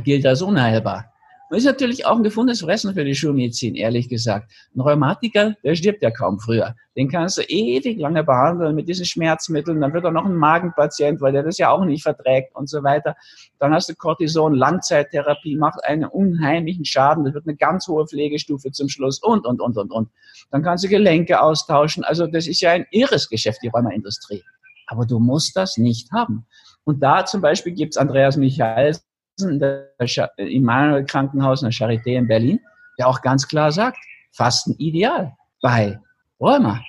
Gilt 0.04 0.26
als 0.26 0.42
unheilbar. 0.42 1.11
Und 1.52 1.58
ist 1.58 1.66
natürlich 1.66 2.06
auch 2.06 2.16
ein 2.16 2.24
gefundenes 2.24 2.62
Fressen 2.62 2.94
für 2.94 3.04
die 3.04 3.14
Schulmedizin, 3.14 3.76
ehrlich 3.76 4.08
gesagt. 4.08 4.54
Ein 4.74 4.80
Rheumatiker, 4.80 5.54
der 5.66 5.76
stirbt 5.76 6.02
ja 6.02 6.10
kaum 6.10 6.40
früher. 6.40 6.76
Den 6.96 7.10
kannst 7.10 7.38
du 7.38 7.42
ewig 7.42 8.00
lange 8.00 8.24
behandeln 8.24 8.74
mit 8.74 8.88
diesen 8.88 9.06
Schmerzmitteln. 9.06 9.82
Dann 9.82 9.94
wird 9.94 10.06
er 10.06 10.12
noch 10.12 10.24
ein 10.24 10.38
Magenpatient, 10.38 11.20
weil 11.20 11.34
der 11.34 11.44
das 11.44 11.58
ja 11.58 11.70
auch 11.70 11.84
nicht 11.84 12.04
verträgt 12.04 12.56
und 12.56 12.70
so 12.70 12.84
weiter. 12.84 13.18
Dann 13.60 13.74
hast 13.74 13.90
du 13.90 13.96
Cortison, 13.96 14.54
Langzeittherapie, 14.54 15.58
macht 15.58 15.84
einen 15.84 16.06
unheimlichen 16.06 16.86
Schaden. 16.86 17.26
Das 17.26 17.34
wird 17.34 17.46
eine 17.46 17.58
ganz 17.58 17.86
hohe 17.90 18.08
Pflegestufe 18.08 18.72
zum 18.72 18.88
Schluss 18.88 19.22
und, 19.22 19.46
und, 19.46 19.60
und, 19.60 19.78
und, 19.78 19.92
und. 19.92 20.10
Dann 20.52 20.64
kannst 20.64 20.86
du 20.86 20.88
Gelenke 20.88 21.42
austauschen. 21.42 22.06
Also 22.06 22.28
das 22.28 22.48
ist 22.48 22.62
ja 22.62 22.72
ein 22.72 22.86
irres 22.92 23.28
Geschäft, 23.28 23.60
die 23.62 23.68
Rheumaindustrie. 23.68 24.42
Aber 24.88 25.06
du 25.06 25.20
musst 25.20 25.58
das 25.58 25.76
nicht 25.76 26.14
haben. 26.14 26.46
Und 26.86 27.04
da 27.04 27.26
zum 27.26 27.42
Beispiel 27.42 27.74
gibt's 27.74 27.98
Andreas 27.98 28.38
Michaels, 28.38 29.06
in 29.40 29.60
der 29.60 29.90
Immanuel 30.38 31.06
Krankenhaus 31.06 31.62
in 31.62 31.70
der 31.70 31.74
Charité 31.74 32.18
in 32.18 32.28
Berlin, 32.28 32.60
der 32.98 33.08
auch 33.08 33.22
ganz 33.22 33.48
klar 33.48 33.72
sagt, 33.72 33.98
Fasten 34.32 34.76
ideal 34.78 35.36
bei 35.62 36.00
Rheuma. 36.40 36.82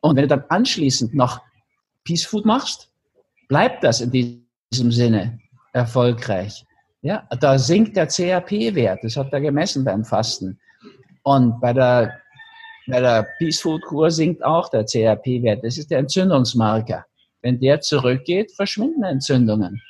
Und 0.00 0.16
wenn 0.16 0.22
du 0.22 0.28
dann 0.28 0.44
anschließend 0.48 1.14
noch 1.14 1.40
Peace 2.04 2.24
Food 2.24 2.44
machst, 2.44 2.90
bleibt 3.48 3.82
das 3.82 4.00
in 4.00 4.10
diesem 4.10 4.92
Sinne 4.92 5.38
erfolgreich. 5.72 6.64
Ja, 7.02 7.26
da 7.40 7.58
sinkt 7.58 7.96
der 7.96 8.06
CRP-Wert. 8.06 9.00
Das 9.02 9.16
hat 9.16 9.32
er 9.32 9.40
gemessen 9.40 9.84
beim 9.84 10.04
Fasten. 10.04 10.58
Und 11.22 11.60
bei 11.60 11.72
der, 11.72 12.18
bei 12.86 13.00
der 13.00 13.26
Peace 13.38 13.60
Food 13.60 13.82
Kur 13.82 14.10
sinkt 14.10 14.42
auch 14.44 14.68
der 14.70 14.84
CRP-Wert. 14.84 15.64
Das 15.64 15.76
ist 15.76 15.90
der 15.90 15.98
Entzündungsmarker. 15.98 17.04
Wenn 17.42 17.60
der 17.60 17.80
zurückgeht, 17.80 18.52
verschwinden 18.52 19.02
Entzündungen. 19.02 19.82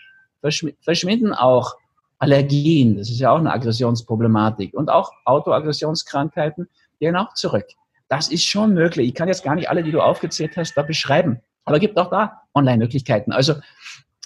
Verschwinden 0.80 1.32
auch 1.32 1.76
Allergien, 2.18 2.96
das 2.96 3.10
ist 3.10 3.20
ja 3.20 3.30
auch 3.30 3.38
eine 3.38 3.52
Aggressionsproblematik 3.52 4.74
und 4.74 4.90
auch 4.90 5.12
Autoaggressionskrankheiten 5.24 6.68
gehen 7.00 7.16
auch 7.16 7.34
zurück. 7.34 7.66
Das 8.08 8.28
ist 8.28 8.44
schon 8.44 8.74
möglich. 8.74 9.08
Ich 9.08 9.14
kann 9.14 9.28
jetzt 9.28 9.44
gar 9.44 9.54
nicht 9.54 9.68
alle, 9.68 9.82
die 9.82 9.90
du 9.90 10.00
aufgezählt 10.00 10.56
hast, 10.56 10.74
da 10.74 10.82
beschreiben. 10.82 11.40
Aber 11.64 11.78
gibt 11.78 11.98
auch 11.98 12.10
da 12.10 12.42
Online-Möglichkeiten. 12.54 13.32
Also 13.32 13.54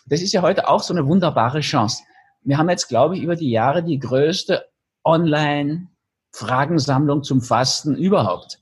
das 0.07 0.22
ist 0.22 0.33
ja 0.33 0.42
heute 0.42 0.68
auch 0.68 0.83
so 0.83 0.92
eine 0.92 1.07
wunderbare 1.07 1.61
Chance. 1.61 2.03
Wir 2.42 2.59
haben 2.59 2.70
jetzt, 2.70 2.88
glaube 2.88 3.16
ich, 3.16 3.22
über 3.22 3.37
die 3.37 3.51
Jahre 3.51 3.83
die 3.83 3.98
größte 3.98 4.66
Online-Fragensammlung 5.05 7.22
zum 7.22 7.40
Fasten 7.40 7.94
überhaupt. 7.94 8.59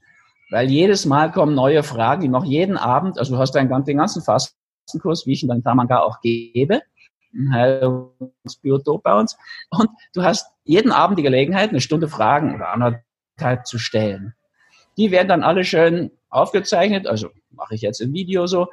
Weil 0.51 0.71
jedes 0.71 1.07
Mal 1.07 1.33
kommen 1.33 1.55
neue 1.55 1.83
Fragen. 1.83 2.23
Ich 2.23 2.31
mache 2.31 2.47
jeden 2.47 2.77
Abend, 2.77 3.19
also 3.19 3.35
du 3.35 3.41
hast 3.41 3.53
den 3.53 3.69
ganzen 3.69 4.23
Fastenkurs, 4.23 5.27
wie 5.27 5.33
ich 5.33 5.43
ihn 5.43 5.49
dann 5.49 5.63
Tamanga 5.63 6.01
auch 6.01 6.21
gebe, 6.21 6.83
Heilungsbiotop 7.53 9.03
bei 9.03 9.19
uns. 9.19 9.37
Und 9.71 9.89
du 10.15 10.23
hast 10.23 10.47
jeden 10.65 10.93
Abend 10.93 11.19
die 11.19 11.23
Gelegenheit, 11.23 11.71
eine 11.71 11.81
Stunde 11.81 12.09
Fragen 12.09 12.55
oder 12.55 12.73
anderthalb 12.73 13.67
zu 13.67 13.79
stellen. 13.79 14.35
Die 14.97 15.11
werden 15.11 15.29
dann 15.29 15.43
alle 15.43 15.65
schön 15.65 16.11
aufgezeichnet, 16.31 17.07
also 17.07 17.31
mache 17.51 17.75
ich 17.75 17.83
jetzt 17.83 18.01
im 18.01 18.13
Video 18.13 18.47
so. 18.47 18.69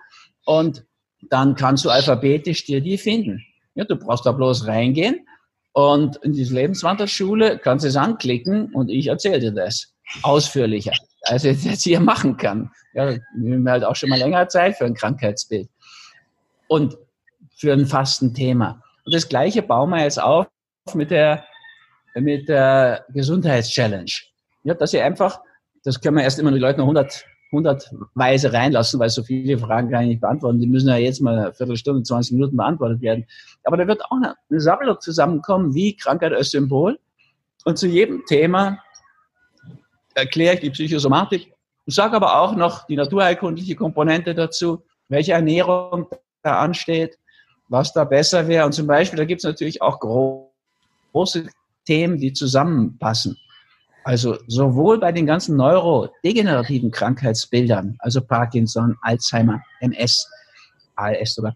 Und 0.45 0.85
dann 1.29 1.55
kannst 1.55 1.85
du 1.85 1.89
alphabetisch 1.89 2.65
dir 2.65 2.81
die 2.81 2.97
finden. 2.97 3.43
Ja, 3.75 3.85
du 3.85 3.95
brauchst 3.95 4.25
da 4.25 4.31
bloß 4.31 4.67
reingehen 4.67 5.25
und 5.73 6.17
in 6.17 6.33
diese 6.33 6.53
Lebenswanderschule 6.53 7.57
kannst 7.57 7.83
du 7.83 7.89
es 7.89 7.95
anklicken 7.95 8.73
und 8.73 8.89
ich 8.89 9.07
erzähle 9.07 9.39
dir 9.39 9.51
das 9.51 9.93
ausführlicher, 10.21 10.93
als 11.23 11.43
ich 11.43 11.63
jetzt 11.63 11.83
hier 11.83 11.99
machen 11.99 12.37
kann. 12.37 12.71
Ja, 12.93 13.15
wir 13.35 13.71
halt 13.71 13.83
auch 13.83 13.95
schon 13.95 14.09
mal 14.09 14.19
länger 14.19 14.47
Zeit 14.47 14.77
für 14.77 14.85
ein 14.85 14.93
Krankheitsbild. 14.93 15.69
Und 16.67 16.97
für 17.55 17.73
ein 17.73 17.85
Fastenthema. 17.85 18.81
Und 19.05 19.13
das 19.13 19.27
Gleiche 19.27 19.61
bauen 19.61 19.89
wir 19.89 20.03
jetzt 20.03 20.21
auf 20.21 20.47
mit 20.93 21.11
der, 21.11 21.45
mit 22.15 22.49
der 22.49 23.05
Gesundheitschallenge. 23.09 24.11
Ja, 24.63 24.73
dass 24.73 24.93
ihr 24.93 25.03
einfach, 25.03 25.39
das 25.83 25.99
können 25.99 26.17
wir 26.17 26.23
erst 26.23 26.39
immer 26.39 26.51
die 26.51 26.59
Leute 26.59 26.79
noch 26.79 26.85
100, 26.85 27.25
100 27.51 27.93
Weise 28.15 28.53
reinlassen, 28.53 28.99
weil 28.99 29.09
so 29.09 29.23
viele 29.23 29.57
Fragen 29.57 29.89
kann 29.89 30.03
ich 30.03 30.09
nicht 30.09 30.21
beantworten. 30.21 30.59
Die 30.59 30.67
müssen 30.67 30.89
ja 30.89 30.97
jetzt 30.97 31.21
mal 31.21 31.37
eine 31.37 31.53
Viertelstunde, 31.53 32.03
20 32.03 32.33
Minuten 32.33 32.57
beantwortet 32.57 33.01
werden. 33.01 33.25
Aber 33.63 33.77
da 33.77 33.87
wird 33.87 34.03
auch 34.05 34.17
eine, 34.17 34.35
Sammlung 34.59 34.99
zusammenkommen, 34.99 35.73
wie 35.73 35.95
Krankheit 35.95 36.33
als 36.33 36.51
Symbol. 36.51 36.99
Und 37.65 37.77
zu 37.77 37.87
jedem 37.87 38.25
Thema 38.25 38.79
erkläre 40.15 40.55
ich 40.55 40.61
die 40.61 40.69
Psychosomatik 40.69 41.53
und 41.85 41.93
sage 41.93 42.15
aber 42.15 42.39
auch 42.39 42.55
noch 42.55 42.85
die 42.87 42.95
naturheilkundliche 42.95 43.75
Komponente 43.75 44.33
dazu, 44.33 44.83
welche 45.09 45.33
Ernährung 45.33 46.07
da 46.41 46.59
ansteht, 46.59 47.17
was 47.73 47.91
da 47.91 48.03
besser 48.03 48.47
wäre. 48.47 48.65
Und 48.67 48.73
zum 48.73 48.85
Beispiel, 48.85 49.17
da 49.17 49.25
gibt 49.25 49.39
es 49.39 49.45
natürlich 49.45 49.81
auch 49.81 49.99
große 49.99 51.47
Themen, 51.85 52.19
die 52.19 52.31
zusammenpassen. 52.31 53.35
Also 54.03 54.37
sowohl 54.47 54.99
bei 54.99 55.11
den 55.11 55.25
ganzen 55.25 55.57
neurodegenerativen 55.57 56.91
Krankheitsbildern, 56.91 57.95
also 57.99 58.21
Parkinson, 58.21 58.95
Alzheimer, 59.01 59.59
MS, 59.79 60.29
ALS 60.95 61.33
sogar, 61.33 61.55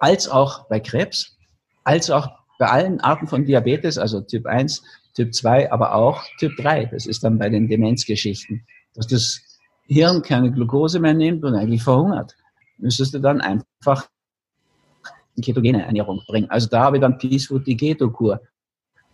als 0.00 0.28
auch 0.28 0.66
bei 0.68 0.80
Krebs, 0.80 1.36
als 1.84 2.10
auch 2.10 2.28
bei 2.58 2.66
allen 2.66 3.00
Arten 3.00 3.28
von 3.28 3.44
Diabetes, 3.44 3.98
also 3.98 4.20
Typ 4.20 4.46
1, 4.46 4.82
Typ 5.14 5.32
2, 5.32 5.70
aber 5.70 5.94
auch 5.94 6.24
Typ 6.40 6.56
3. 6.56 6.86
Das 6.86 7.06
ist 7.06 7.22
dann 7.22 7.38
bei 7.38 7.48
den 7.48 7.68
Demenzgeschichten, 7.68 8.66
dass 8.94 9.06
das 9.06 9.40
Hirn 9.86 10.22
keine 10.22 10.50
Glucose 10.50 10.98
mehr 10.98 11.14
nimmt 11.14 11.44
und 11.44 11.54
eigentlich 11.54 11.84
verhungert. 11.84 12.34
Müsstest 12.78 13.14
du 13.14 13.20
dann 13.20 13.40
einfach 13.40 14.08
ketogene 15.40 15.84
Ernährung 15.84 16.22
bringen. 16.26 16.50
Also 16.50 16.68
da 16.68 16.84
habe 16.84 16.96
ich 16.96 17.00
dann 17.00 17.18
Peace 17.18 17.46
Food 17.46 17.66
die 17.66 17.76
Keto-Kur 17.76 18.40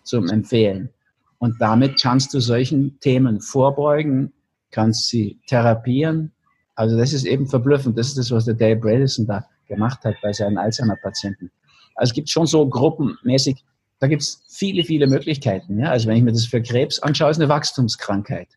zum 0.02 0.28
Empfehlen. 0.28 0.90
Und 1.38 1.60
damit 1.60 2.00
kannst 2.00 2.34
du 2.34 2.40
solchen 2.40 2.98
Themen 3.00 3.40
vorbeugen, 3.40 4.32
kannst 4.70 5.08
sie 5.08 5.38
therapieren. 5.46 6.32
Also 6.74 6.96
das 6.96 7.12
ist 7.12 7.24
eben 7.24 7.46
verblüffend. 7.46 7.96
Das 7.96 8.08
ist 8.08 8.18
das, 8.18 8.30
was 8.30 8.46
der 8.46 8.54
Dave 8.54 8.80
Bredesen 8.80 9.26
da 9.26 9.44
gemacht 9.68 10.02
hat 10.04 10.16
bei 10.22 10.32
seinen 10.32 10.58
Alzheimer-Patienten. 10.58 11.50
Also 11.94 12.10
es 12.10 12.14
gibt 12.14 12.30
schon 12.30 12.46
so 12.46 12.66
gruppenmäßig, 12.68 13.64
da 14.00 14.06
gibt 14.06 14.22
es 14.22 14.42
viele, 14.48 14.84
viele 14.84 15.06
Möglichkeiten. 15.06 15.78
Ja? 15.78 15.90
Also 15.90 16.08
wenn 16.08 16.16
ich 16.16 16.22
mir 16.22 16.32
das 16.32 16.46
für 16.46 16.62
Krebs 16.62 16.98
anschaue, 17.00 17.30
ist 17.30 17.38
eine 17.38 17.48
Wachstumskrankheit. 17.48 18.48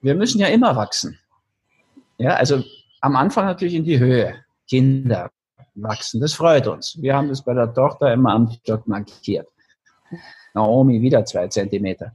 Wir 0.00 0.14
müssen 0.14 0.38
ja 0.38 0.46
immer 0.48 0.76
wachsen. 0.76 1.18
Ja, 2.18 2.34
also 2.34 2.62
am 3.00 3.16
Anfang 3.16 3.46
natürlich 3.46 3.74
in 3.74 3.84
die 3.84 3.98
Höhe. 3.98 4.34
Kinder, 4.68 5.30
wachsen. 5.76 6.20
Das 6.20 6.34
freut 6.34 6.66
uns. 6.66 6.96
Wir 7.00 7.14
haben 7.14 7.28
das 7.28 7.42
bei 7.42 7.54
der 7.54 7.72
Tochter 7.72 8.12
immer 8.12 8.32
am 8.32 8.50
Stock 8.50 8.86
markiert. 8.86 9.48
Naomi 10.54 11.00
wieder 11.00 11.24
zwei 11.24 11.48
Zentimeter. 11.48 12.12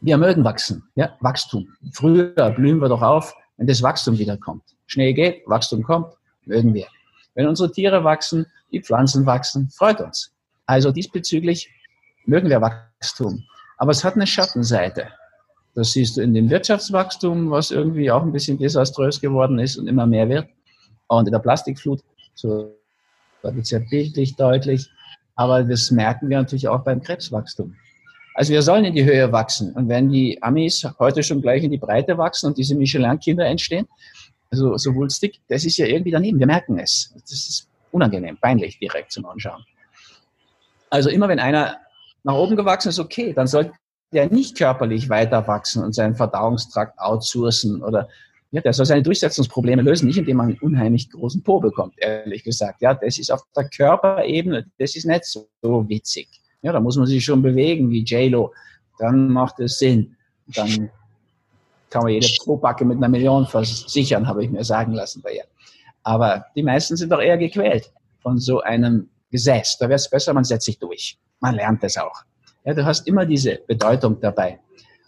Wir 0.00 0.16
mögen 0.18 0.44
wachsen, 0.44 0.82
ja, 0.94 1.16
Wachstum. 1.20 1.68
Früher 1.92 2.50
blühen 2.50 2.80
wir 2.80 2.88
doch 2.88 3.02
auf, 3.02 3.34
wenn 3.56 3.66
das 3.66 3.82
Wachstum 3.82 4.18
wiederkommt. 4.18 4.64
Schnee 4.86 5.12
geht, 5.12 5.42
Wachstum 5.46 5.82
kommt, 5.82 6.12
mögen 6.44 6.74
wir. 6.74 6.86
Wenn 7.34 7.46
unsere 7.46 7.70
Tiere 7.70 8.04
wachsen, 8.04 8.46
die 8.72 8.82
Pflanzen 8.82 9.24
wachsen, 9.26 9.70
freut 9.70 10.00
uns. 10.00 10.32
Also 10.66 10.90
diesbezüglich 10.90 11.70
mögen 12.26 12.50
wir 12.50 12.60
Wachstum. 12.60 13.44
Aber 13.78 13.92
es 13.92 14.04
hat 14.04 14.16
eine 14.16 14.26
Schattenseite. 14.26 15.08
Das 15.74 15.92
siehst 15.92 16.16
du 16.16 16.20
in 16.20 16.34
dem 16.34 16.50
Wirtschaftswachstum, 16.50 17.50
was 17.50 17.70
irgendwie 17.70 18.10
auch 18.10 18.22
ein 18.22 18.32
bisschen 18.32 18.58
desaströs 18.58 19.20
geworden 19.20 19.58
ist 19.58 19.76
und 19.76 19.86
immer 19.86 20.06
mehr 20.06 20.28
wird. 20.28 20.48
Und 21.06 21.26
in 21.26 21.32
der 21.32 21.38
Plastikflut, 21.38 22.02
so 22.34 22.74
wird 23.42 23.64
es 23.64 23.70
ja 23.70 23.78
bildlich 23.78 24.36
deutlich. 24.36 24.88
Aber 25.34 25.64
das 25.64 25.90
merken 25.90 26.28
wir 26.28 26.38
natürlich 26.38 26.68
auch 26.68 26.84
beim 26.84 27.02
Krebswachstum. 27.02 27.74
Also 28.34 28.52
wir 28.52 28.62
sollen 28.62 28.84
in 28.84 28.94
die 28.94 29.04
Höhe 29.04 29.30
wachsen. 29.32 29.72
Und 29.72 29.88
wenn 29.88 30.08
die 30.10 30.42
Amis 30.42 30.86
heute 30.98 31.22
schon 31.22 31.42
gleich 31.42 31.62
in 31.64 31.70
die 31.70 31.78
Breite 31.78 32.16
wachsen 32.16 32.46
und 32.46 32.58
diese 32.58 32.74
Michelin-Kinder 32.74 33.44
entstehen, 33.46 33.86
also 34.50 34.76
so 34.76 34.94
wulstig, 34.94 35.40
das 35.48 35.64
ist 35.64 35.78
ja 35.78 35.86
irgendwie 35.86 36.10
daneben. 36.10 36.38
Wir 36.38 36.46
merken 36.46 36.78
es. 36.78 37.14
Das 37.14 37.32
ist 37.32 37.68
unangenehm, 37.90 38.36
peinlich 38.38 38.78
direkt 38.78 39.12
zum 39.12 39.26
Anschauen. 39.26 39.64
Also 40.90 41.08
immer 41.10 41.28
wenn 41.28 41.38
einer 41.38 41.78
nach 42.22 42.34
oben 42.34 42.56
gewachsen 42.56 42.90
ist, 42.90 42.98
okay, 42.98 43.32
dann 43.32 43.46
sollte 43.46 43.72
der 44.12 44.30
nicht 44.30 44.56
körperlich 44.56 45.08
weiter 45.08 45.46
wachsen 45.46 45.82
und 45.82 45.94
seinen 45.94 46.14
Verdauungstrakt 46.14 46.98
outsourcen 46.98 47.82
oder 47.82 48.08
ja, 48.52 48.60
der 48.60 48.74
soll 48.74 48.84
seine 48.84 49.02
Durchsetzungsprobleme 49.02 49.80
lösen, 49.80 50.06
nicht 50.06 50.18
indem 50.18 50.36
man 50.36 50.50
einen 50.50 50.58
unheimlich 50.58 51.10
großen 51.10 51.42
Po 51.42 51.58
bekommt, 51.58 51.94
ehrlich 51.96 52.44
gesagt. 52.44 52.82
Ja, 52.82 52.92
das 52.92 53.18
ist 53.18 53.32
auf 53.32 53.40
der 53.56 53.64
Körperebene, 53.64 54.66
das 54.78 54.94
ist 54.94 55.06
nicht 55.06 55.24
so 55.24 55.48
witzig. 55.62 56.28
Ja, 56.60 56.72
da 56.72 56.78
muss 56.78 56.96
man 56.96 57.06
sich 57.06 57.24
schon 57.24 57.40
bewegen 57.40 57.90
wie 57.90 58.04
JLo. 58.04 58.52
Dann 58.98 59.30
macht 59.30 59.58
es 59.58 59.78
Sinn. 59.78 60.16
Dann 60.54 60.90
kann 61.88 62.02
man 62.02 62.12
jede 62.12 62.28
Probacke 62.44 62.84
mit 62.84 62.98
einer 62.98 63.08
Million 63.08 63.46
versichern, 63.46 64.28
habe 64.28 64.44
ich 64.44 64.50
mir 64.50 64.64
sagen 64.64 64.92
lassen 64.92 65.22
bei 65.22 65.32
ihr. 65.32 65.44
Aber 66.02 66.44
die 66.54 66.62
meisten 66.62 66.96
sind 66.96 67.10
doch 67.10 67.20
eher 67.20 67.38
gequält 67.38 67.90
von 68.20 68.38
so 68.38 68.60
einem 68.60 69.08
Gesäß. 69.30 69.78
Da 69.78 69.88
wäre 69.88 69.96
es 69.96 70.10
besser, 70.10 70.34
man 70.34 70.44
setzt 70.44 70.66
sich 70.66 70.78
durch. 70.78 71.18
Man 71.40 71.54
lernt 71.54 71.82
das 71.82 71.96
auch. 71.96 72.22
Ja, 72.64 72.74
du 72.74 72.84
hast 72.84 73.08
immer 73.08 73.24
diese 73.24 73.60
Bedeutung 73.66 74.20
dabei. 74.20 74.60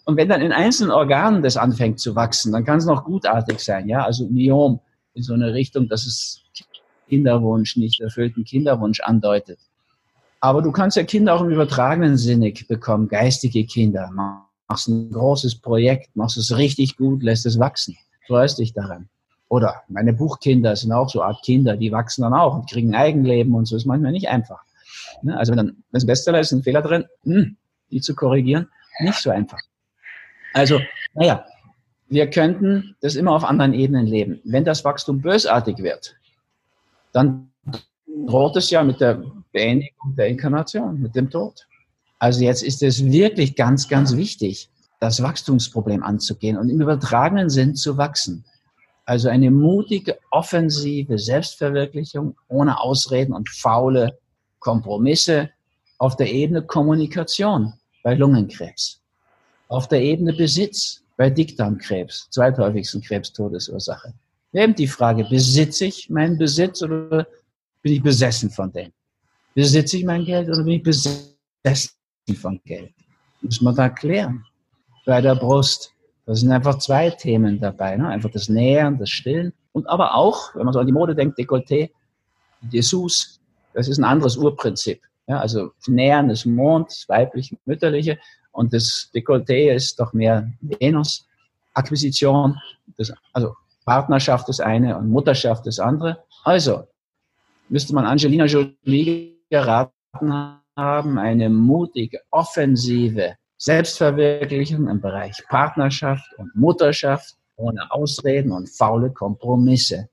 Und 0.04 0.16
wenn 0.16 0.28
dann 0.28 0.42
in 0.42 0.52
einzelnen 0.52 0.90
Organen 0.90 1.42
das 1.42 1.56
anfängt 1.56 1.98
zu 1.98 2.14
wachsen, 2.14 2.52
dann 2.52 2.64
kann 2.64 2.78
es 2.78 2.84
noch 2.84 3.04
gutartig 3.04 3.60
sein, 3.60 3.88
ja, 3.88 4.04
also 4.04 4.28
Myom 4.28 4.80
in 5.14 5.22
so 5.22 5.32
eine 5.32 5.54
Richtung, 5.54 5.88
dass 5.88 6.06
es 6.06 6.42
Kinderwunsch, 7.08 7.76
nicht 7.76 8.00
erfüllten 8.00 8.44
Kinderwunsch 8.44 9.00
andeutet. 9.00 9.58
Aber 10.40 10.60
du 10.60 10.72
kannst 10.72 10.96
ja 10.96 11.04
Kinder 11.04 11.34
auch 11.34 11.40
im 11.40 11.50
übertragenen 11.50 12.18
Sinne 12.18 12.52
bekommen, 12.68 13.08
geistige 13.08 13.64
Kinder. 13.64 14.10
Machst 14.10 14.88
ein 14.88 15.10
großes 15.10 15.56
Projekt, 15.56 16.14
machst 16.16 16.36
es 16.36 16.56
richtig 16.56 16.96
gut, 16.96 17.22
lässt 17.22 17.46
es 17.46 17.58
wachsen, 17.58 17.96
freust 18.26 18.58
dich 18.58 18.74
daran. 18.74 19.08
Oder 19.48 19.82
meine 19.88 20.12
Buchkinder 20.12 20.74
sind 20.76 20.92
auch 20.92 21.08
so 21.08 21.22
Art 21.22 21.42
Kinder, 21.44 21.76
die 21.76 21.92
wachsen 21.92 22.22
dann 22.22 22.34
auch 22.34 22.56
und 22.56 22.68
kriegen 22.68 22.94
ein 22.94 23.00
Eigenleben 23.00 23.54
und 23.54 23.66
so. 23.66 23.76
Ist 23.76 23.86
manchmal 23.86 24.12
nicht 24.12 24.28
einfach. 24.28 24.62
Ne? 25.22 25.36
Also 25.36 25.52
wenn 25.52 25.58
dann, 25.58 25.66
wenn 25.90 25.98
es 25.98 26.06
Bestseller 26.06 26.40
ist, 26.40 26.52
ein 26.52 26.62
Fehler 26.62 26.82
drin, 26.82 27.04
hm, 27.22 27.56
die 27.90 28.00
zu 28.00 28.14
korrigieren, 28.14 28.68
nicht 29.00 29.18
so 29.18 29.30
einfach. 29.30 29.60
Also, 30.54 30.80
naja, 31.14 31.44
wir 32.08 32.30
könnten 32.30 32.96
das 33.00 33.16
immer 33.16 33.32
auf 33.32 33.44
anderen 33.44 33.74
Ebenen 33.74 34.06
leben. 34.06 34.40
Wenn 34.44 34.64
das 34.64 34.84
Wachstum 34.84 35.20
bösartig 35.20 35.78
wird, 35.78 36.16
dann 37.12 37.50
droht 38.26 38.56
es 38.56 38.70
ja 38.70 38.82
mit 38.82 39.00
der 39.00 39.22
Beendigung 39.52 40.14
der 40.16 40.28
Inkarnation, 40.28 41.00
mit 41.00 41.14
dem 41.14 41.28
Tod. 41.28 41.66
Also 42.18 42.42
jetzt 42.42 42.62
ist 42.62 42.82
es 42.82 43.04
wirklich 43.04 43.56
ganz, 43.56 43.88
ganz 43.88 44.16
wichtig, 44.16 44.70
das 45.00 45.22
Wachstumsproblem 45.22 46.02
anzugehen 46.02 46.56
und 46.56 46.70
im 46.70 46.80
übertragenen 46.80 47.50
Sinn 47.50 47.74
zu 47.74 47.98
wachsen. 47.98 48.44
Also 49.04 49.28
eine 49.28 49.50
mutige, 49.50 50.18
offensive 50.30 51.18
Selbstverwirklichung 51.18 52.36
ohne 52.48 52.80
Ausreden 52.80 53.34
und 53.34 53.50
faule 53.50 54.18
Kompromisse 54.60 55.50
auf 55.98 56.16
der 56.16 56.32
Ebene 56.32 56.62
Kommunikation 56.62 57.74
bei 58.02 58.14
Lungenkrebs, 58.14 59.02
auf 59.74 59.88
der 59.88 60.00
Ebene 60.02 60.32
Besitz 60.32 61.02
bei 61.16 61.28
Dickdarmkrebs, 61.30 62.28
zweithäufigsten 62.30 63.02
Krebstodesursache. 63.02 64.14
Eben 64.52 64.74
die 64.74 64.86
Frage, 64.86 65.24
besitze 65.24 65.86
ich 65.86 66.08
meinen 66.08 66.38
Besitz 66.38 66.80
oder 66.82 67.26
bin 67.82 67.92
ich 67.92 68.02
besessen 68.02 68.50
von 68.50 68.72
dem? 68.72 68.92
Besitze 69.54 69.96
ich 69.96 70.04
mein 70.04 70.24
Geld 70.24 70.48
oder 70.48 70.62
bin 70.62 70.74
ich 70.74 70.82
besessen 70.82 71.96
von 72.36 72.60
Geld? 72.64 72.92
Muss 73.42 73.60
man 73.60 73.74
da 73.74 73.88
klären. 73.88 74.44
Bei 75.06 75.20
der 75.20 75.34
Brust. 75.34 75.90
Da 76.24 76.34
sind 76.34 76.52
einfach 76.52 76.78
zwei 76.78 77.10
Themen 77.10 77.60
dabei. 77.60 77.96
Ne? 77.96 78.08
Einfach 78.08 78.30
das 78.30 78.48
Nähern, 78.48 78.98
das 78.98 79.10
Stillen. 79.10 79.52
Und 79.72 79.88
aber 79.88 80.14
auch, 80.14 80.54
wenn 80.54 80.64
man 80.64 80.72
so 80.72 80.78
an 80.78 80.86
die 80.86 80.92
Mode 80.92 81.14
denkt, 81.14 81.38
Dekolleté, 81.38 81.90
Dessous, 82.60 83.40
das 83.74 83.88
ist 83.88 83.98
ein 83.98 84.04
anderes 84.04 84.36
Urprinzip. 84.36 85.02
Ja, 85.26 85.40
also 85.40 85.72
Nähern 85.88 86.30
ist 86.30 86.46
Mond, 86.46 86.88
das 86.88 87.08
weibliche, 87.08 87.56
mütterliche. 87.64 88.18
Und 88.54 88.72
das 88.72 89.10
Dekolleté 89.12 89.74
ist 89.74 89.98
doch 89.98 90.12
mehr 90.12 90.48
Venus. 90.60 91.26
Akquisition, 91.74 92.56
das, 92.96 93.12
also 93.32 93.54
Partnerschaft 93.84 94.48
das 94.48 94.60
eine 94.60 94.96
und 94.96 95.10
Mutterschaft 95.10 95.66
das 95.66 95.80
andere. 95.80 96.22
Also, 96.44 96.84
müsste 97.68 97.94
man 97.94 98.06
Angelina 98.06 98.44
Jolie 98.44 99.36
geraten 99.50 100.32
haben, 100.76 101.18
eine 101.18 101.50
mutige, 101.50 102.20
offensive 102.30 103.36
Selbstverwirklichung 103.58 104.88
im 104.88 105.00
Bereich 105.00 105.42
Partnerschaft 105.48 106.32
und 106.38 106.54
Mutterschaft 106.54 107.34
ohne 107.56 107.90
Ausreden 107.90 108.52
und 108.52 108.68
faule 108.68 109.10
Kompromisse. 109.10 110.08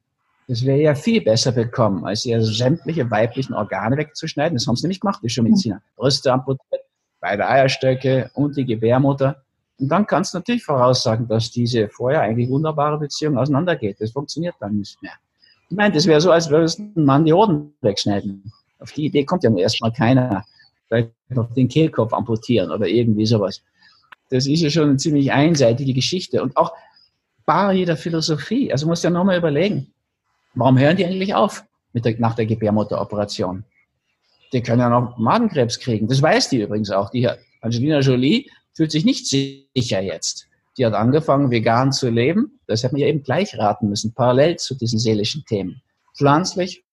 Das 0.48 0.66
wäre 0.66 0.82
ja 0.82 0.96
viel 0.96 1.22
besser 1.22 1.52
bekommen, 1.52 2.06
als 2.06 2.26
ihr 2.26 2.42
sämtliche 2.42 3.10
weiblichen 3.10 3.54
Organe 3.54 3.98
wegzuschneiden. 3.98 4.58
Das 4.58 4.68
haben 4.68 4.76
sie 4.76 4.84
nämlich 4.84 5.00
gemacht, 5.00 5.22
die 5.24 5.30
Schulmediziner. 5.30 5.82
Brüste 5.96 6.34
amputiert, 6.34 6.82
beide 7.22 7.48
Eierstöcke 7.48 8.30
und 8.34 8.58
die 8.58 8.66
Gebärmutter. 8.66 9.44
Und 9.80 9.88
dann 9.88 10.06
kannst 10.06 10.34
du 10.34 10.40
natürlich 10.40 10.64
voraussagen, 10.64 11.28
dass 11.28 11.50
diese 11.52 11.88
vorher 11.88 12.22
eigentlich 12.22 12.50
wunderbare 12.50 12.98
Beziehung 12.98 13.38
auseinandergeht. 13.38 14.02
Das 14.02 14.12
funktioniert 14.12 14.56
dann 14.60 14.78
nicht 14.78 15.02
mehr. 15.02 15.14
Ich 15.70 15.78
meine, 15.78 15.94
das 15.94 16.06
wäre 16.06 16.20
so, 16.20 16.32
als 16.32 16.50
würde 16.50 16.66
es 16.66 16.78
ein 16.78 17.06
Mann 17.06 17.24
die 17.24 17.34
Hoden 17.34 17.74
wegschneiden. 17.82 18.52
Auf 18.80 18.92
die 18.92 19.06
Idee 19.06 19.24
kommt 19.24 19.44
ja 19.44 19.50
nur 19.50 19.62
erstmal 19.62 19.94
keiner. 19.94 20.44
Vielleicht 20.88 21.12
noch 21.30 21.54
den 21.54 21.70
Kehlkopf 21.70 22.12
amputieren 22.12 22.72
oder 22.72 22.88
irgendwie 22.88 23.26
sowas. 23.26 23.62
Das 24.30 24.48
ist 24.48 24.62
ja 24.62 24.70
schon 24.70 24.90
eine 24.90 24.98
ziemlich 24.98 25.32
einseitige 25.32 25.94
Geschichte. 25.94 26.44
Und 26.44 26.58
auch 26.58 26.74
bar 27.46 27.72
jeder 27.72 27.96
Philosophie. 27.96 28.72
Also 28.72 28.88
muss 28.88 29.04
ja 29.04 29.10
nochmal 29.10 29.38
überlegen, 29.38 29.94
warum 30.56 30.78
hören 30.78 30.98
die 30.98 31.06
eigentlich 31.06 31.34
auf 31.34 31.64
mit 31.94 32.06
der, 32.06 32.20
nach 32.20 32.36
der 32.36 32.46
Gebärmutteroperation? 32.46 33.64
Die 34.54 34.62
können 34.62 34.82
ja 34.82 34.90
noch 34.90 35.18
Magenkrebs 35.18 35.80
kriegen. 35.80 36.08
Das 36.08 36.22
weiß 36.22 36.50
die 36.50 36.62
übrigens 36.62 36.92
auch. 36.92 37.10
Die 37.10 37.30
Angelina 37.62 38.00
Jolie 38.00 38.50
fühlt 38.74 38.92
sich 38.92 39.06
nicht 39.06 39.28
sicher 39.28 40.02
jetzt 40.02 40.48
die 40.78 40.86
hat 40.86 40.94
angefangen, 40.94 41.52
vegan 41.52 41.92
zu 41.92 42.10
leben. 42.10 42.60
Das 42.68 42.84
hätte 42.84 42.96
man 42.96 43.02
ja 43.02 43.08
eben 43.08 43.24
gleich 43.24 43.58
raten 43.58 43.90
müssen, 43.90 44.14
parallel 44.14 44.58
zu 44.58 44.76
diesen 44.76 45.00
seelischen 45.00 45.44
Themen. 45.46 45.82
Pflanzlich, 46.16 46.84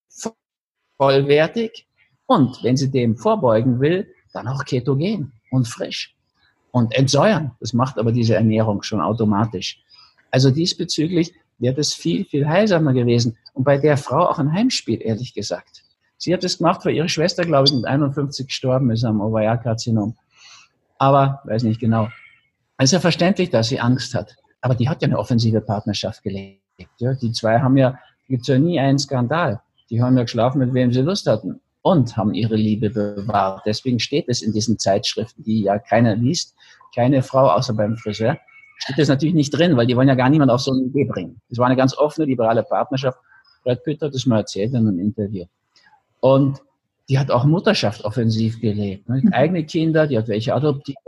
vollwertig 0.96 1.86
und, 2.26 2.62
wenn 2.62 2.76
sie 2.76 2.90
dem 2.90 3.16
vorbeugen 3.16 3.80
will, 3.80 4.12
dann 4.32 4.48
auch 4.48 4.64
ketogen 4.64 5.32
und 5.50 5.68
frisch 5.68 6.14
und 6.72 6.94
entsäuern. 6.94 7.52
Das 7.60 7.72
macht 7.72 7.98
aber 7.98 8.12
diese 8.12 8.34
Ernährung 8.34 8.82
schon 8.82 9.00
automatisch. 9.00 9.80
Also 10.30 10.50
diesbezüglich 10.50 11.32
wäre 11.58 11.74
das 11.74 11.94
viel, 11.94 12.24
viel 12.24 12.46
heilsamer 12.46 12.92
gewesen. 12.92 13.38
Und 13.54 13.64
bei 13.64 13.78
der 13.78 13.96
Frau 13.96 14.26
auch 14.26 14.38
ein 14.38 14.52
Heimspiel, 14.52 15.00
ehrlich 15.00 15.34
gesagt. 15.34 15.84
Sie 16.18 16.34
hat 16.34 16.42
das 16.42 16.58
gemacht, 16.58 16.84
weil 16.84 16.94
ihre 16.94 17.08
Schwester, 17.08 17.44
glaube 17.44 17.68
ich, 17.68 17.74
mit 17.74 17.86
51 17.86 18.48
gestorben 18.48 18.90
ist 18.90 19.04
am 19.04 19.20
Ovarialkarzinom. 19.20 20.16
Aber, 20.98 21.40
weiß 21.44 21.62
nicht 21.62 21.80
genau. 21.80 22.08
Es 22.76 22.86
ist 22.86 22.92
ja 22.92 23.00
verständlich, 23.00 23.50
dass 23.50 23.68
sie 23.68 23.80
Angst 23.80 24.14
hat. 24.14 24.36
Aber 24.60 24.74
die 24.74 24.88
hat 24.88 25.00
ja 25.00 25.06
eine 25.06 25.18
offensive 25.18 25.60
Partnerschaft 25.60 26.22
gelebt. 26.22 26.60
Ja, 26.98 27.14
die 27.14 27.32
zwei 27.32 27.60
haben 27.60 27.76
ja, 27.76 27.98
gibt 28.28 28.46
ja 28.48 28.58
nie 28.58 28.78
einen 28.78 28.98
Skandal. 28.98 29.60
Die 29.90 30.02
haben 30.02 30.16
ja 30.16 30.24
geschlafen, 30.24 30.58
mit 30.58 30.74
wem 30.74 30.92
sie 30.92 31.00
Lust 31.00 31.26
hatten 31.26 31.60
und 31.82 32.16
haben 32.16 32.34
ihre 32.34 32.56
Liebe 32.56 32.90
bewahrt. 32.90 33.62
Deswegen 33.64 34.00
steht 34.00 34.28
es 34.28 34.42
in 34.42 34.52
diesen 34.52 34.78
Zeitschriften, 34.78 35.42
die 35.44 35.62
ja 35.62 35.78
keiner 35.78 36.16
liest, 36.16 36.54
keine 36.94 37.22
Frau 37.22 37.48
außer 37.48 37.74
beim 37.74 37.96
Friseur, 37.96 38.38
steht 38.78 38.98
das 38.98 39.08
natürlich 39.08 39.34
nicht 39.34 39.50
drin, 39.50 39.76
weil 39.76 39.86
die 39.86 39.96
wollen 39.96 40.08
ja 40.08 40.14
gar 40.14 40.28
niemand 40.28 40.50
auf 40.50 40.60
so 40.60 40.72
eine 40.72 40.82
Idee 40.82 41.04
bringen. 41.04 41.40
Das 41.48 41.58
war 41.58 41.66
eine 41.66 41.76
ganz 41.76 41.96
offene, 41.96 42.26
liberale 42.26 42.62
Partnerschaft. 42.62 43.18
Brad 43.64 43.82
Pitt 43.84 44.02
hat 44.02 44.14
das 44.14 44.26
mal 44.26 44.38
erzählt 44.38 44.70
in 44.72 44.78
einem 44.78 44.98
Interview. 44.98 45.44
Und 46.20 46.60
die 47.08 47.18
hat 47.18 47.30
auch 47.30 47.44
Mutterschaft 47.44 48.04
offensiv 48.04 48.60
gelebt. 48.60 49.08
Ne? 49.08 49.22
Eigene 49.32 49.64
Kinder, 49.64 50.06
die 50.06 50.18
hat 50.18 50.28
welche 50.28 50.54
adoptiert 50.54 50.98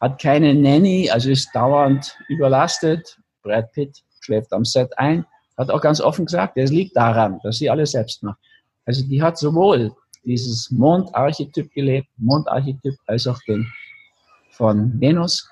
hat 0.00 0.20
keine 0.20 0.54
Nanny, 0.54 1.10
also 1.10 1.30
ist 1.30 1.54
dauernd 1.54 2.16
überlastet. 2.28 3.18
Brad 3.42 3.72
Pitt 3.72 4.02
schläft 4.20 4.52
am 4.52 4.64
Set 4.64 4.96
ein. 4.98 5.24
Hat 5.56 5.70
auch 5.70 5.80
ganz 5.80 6.00
offen 6.00 6.26
gesagt, 6.26 6.56
es 6.56 6.70
liegt 6.70 6.96
daran, 6.96 7.40
dass 7.42 7.56
sie 7.56 7.70
alles 7.70 7.92
selbst 7.92 8.22
macht. 8.22 8.38
Also 8.84 9.04
die 9.06 9.22
hat 9.22 9.38
sowohl 9.38 9.92
dieses 10.24 10.70
Mondarchetyp 10.70 11.72
gelebt, 11.72 12.08
Mondarchetyp, 12.18 12.94
als 13.06 13.26
auch 13.26 13.38
den 13.48 13.66
von 14.50 15.00
Venus. 15.00 15.48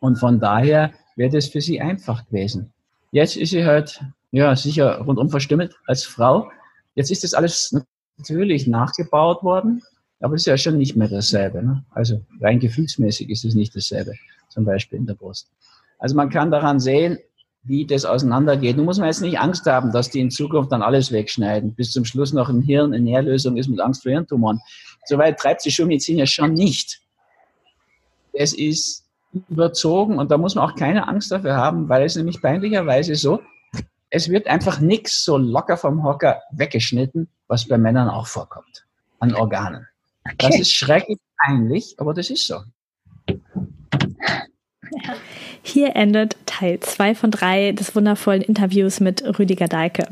Und 0.00 0.16
von 0.16 0.40
daher 0.40 0.92
wäre 1.16 1.30
das 1.30 1.48
für 1.48 1.60
sie 1.60 1.80
einfach 1.80 2.26
gewesen. 2.26 2.72
Jetzt 3.12 3.36
ist 3.36 3.50
sie 3.50 3.64
halt, 3.64 4.02
ja, 4.32 4.56
sicher 4.56 4.98
rundum 5.02 5.30
verstümmelt 5.30 5.76
als 5.86 6.04
Frau. 6.04 6.50
Jetzt 6.96 7.12
ist 7.12 7.22
das 7.22 7.34
alles 7.34 7.76
natürlich 8.16 8.66
nachgebaut 8.66 9.42
worden. 9.42 9.82
Aber 10.20 10.34
es 10.34 10.42
ist 10.42 10.46
ja 10.46 10.56
schon 10.56 10.78
nicht 10.78 10.96
mehr 10.96 11.08
dasselbe. 11.08 11.62
Ne? 11.62 11.84
Also 11.90 12.22
rein 12.40 12.60
gefühlsmäßig 12.60 13.28
ist 13.30 13.44
es 13.44 13.54
nicht 13.54 13.74
dasselbe, 13.76 14.14
zum 14.48 14.64
Beispiel 14.64 14.98
in 14.98 15.06
der 15.06 15.14
Brust. 15.14 15.50
Also 15.98 16.16
man 16.16 16.30
kann 16.30 16.50
daran 16.50 16.80
sehen, 16.80 17.18
wie 17.62 17.86
das 17.86 18.04
auseinandergeht. 18.04 18.76
Nun 18.76 18.84
muss 18.84 18.98
man 18.98 19.08
jetzt 19.08 19.22
nicht 19.22 19.38
Angst 19.38 19.66
haben, 19.66 19.90
dass 19.92 20.10
die 20.10 20.20
in 20.20 20.30
Zukunft 20.30 20.70
dann 20.70 20.82
alles 20.82 21.12
wegschneiden, 21.12 21.74
bis 21.74 21.92
zum 21.92 22.04
Schluss 22.04 22.32
noch 22.32 22.48
ein 22.48 22.62
Hirn 22.62 22.92
in 22.92 23.04
Nährlösung 23.04 23.56
ist 23.56 23.68
mit 23.68 23.80
Angst 23.80 24.02
vor 24.02 24.12
Hirntumoren. 24.12 24.60
Soweit 25.06 25.38
treibt 25.38 25.64
die 25.64 25.70
Schulmedizin 25.70 26.18
ja 26.18 26.26
schon 26.26 26.52
nicht. 26.52 27.00
Es 28.32 28.52
ist 28.52 29.04
überzogen 29.48 30.18
und 30.18 30.30
da 30.30 30.38
muss 30.38 30.54
man 30.54 30.64
auch 30.64 30.76
keine 30.76 31.08
Angst 31.08 31.32
dafür 31.32 31.56
haben, 31.56 31.88
weil 31.88 32.04
es 32.04 32.16
nämlich 32.16 32.40
peinlicherweise 32.40 33.14
so, 33.14 33.40
es 34.14 34.28
wird 34.28 34.46
einfach 34.46 34.78
nichts 34.78 35.24
so 35.24 35.36
locker 35.36 35.76
vom 35.76 36.04
Hocker 36.04 36.40
weggeschnitten, 36.52 37.28
was 37.48 37.66
bei 37.66 37.76
Männern 37.76 38.08
auch 38.08 38.28
vorkommt, 38.28 38.86
an 39.18 39.34
Organen. 39.34 39.88
Okay. 40.24 40.36
Das 40.38 40.60
ist 40.60 40.72
schrecklich 40.72 41.18
peinlich, 41.36 41.96
aber 41.98 42.14
das 42.14 42.30
ist 42.30 42.46
so. 42.46 42.60
Hier 45.62 45.96
endet 45.96 46.36
Teil 46.46 46.78
2 46.78 47.16
von 47.16 47.32
3 47.32 47.72
des 47.72 47.96
wundervollen 47.96 48.42
Interviews 48.42 49.00
mit 49.00 49.24
Rüdiger 49.36 49.66
Dahlke. 49.66 50.06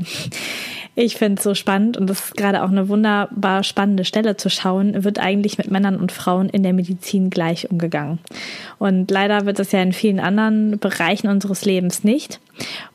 Ich 0.94 1.16
finde 1.16 1.38
es 1.38 1.44
so 1.44 1.54
spannend 1.54 1.96
und 1.96 2.06
das 2.08 2.26
ist 2.26 2.36
gerade 2.36 2.62
auch 2.62 2.68
eine 2.68 2.88
wunderbar 2.88 3.62
spannende 3.64 4.04
Stelle 4.04 4.36
zu 4.36 4.50
schauen, 4.50 5.04
wird 5.04 5.18
eigentlich 5.18 5.56
mit 5.56 5.70
Männern 5.70 5.96
und 5.96 6.12
Frauen 6.12 6.50
in 6.50 6.62
der 6.62 6.74
Medizin 6.74 7.30
gleich 7.30 7.70
umgegangen. 7.70 8.18
Und 8.78 9.10
leider 9.10 9.46
wird 9.46 9.58
es 9.58 9.72
ja 9.72 9.80
in 9.80 9.94
vielen 9.94 10.20
anderen 10.20 10.78
Bereichen 10.78 11.28
unseres 11.28 11.64
Lebens 11.64 12.04
nicht. 12.04 12.40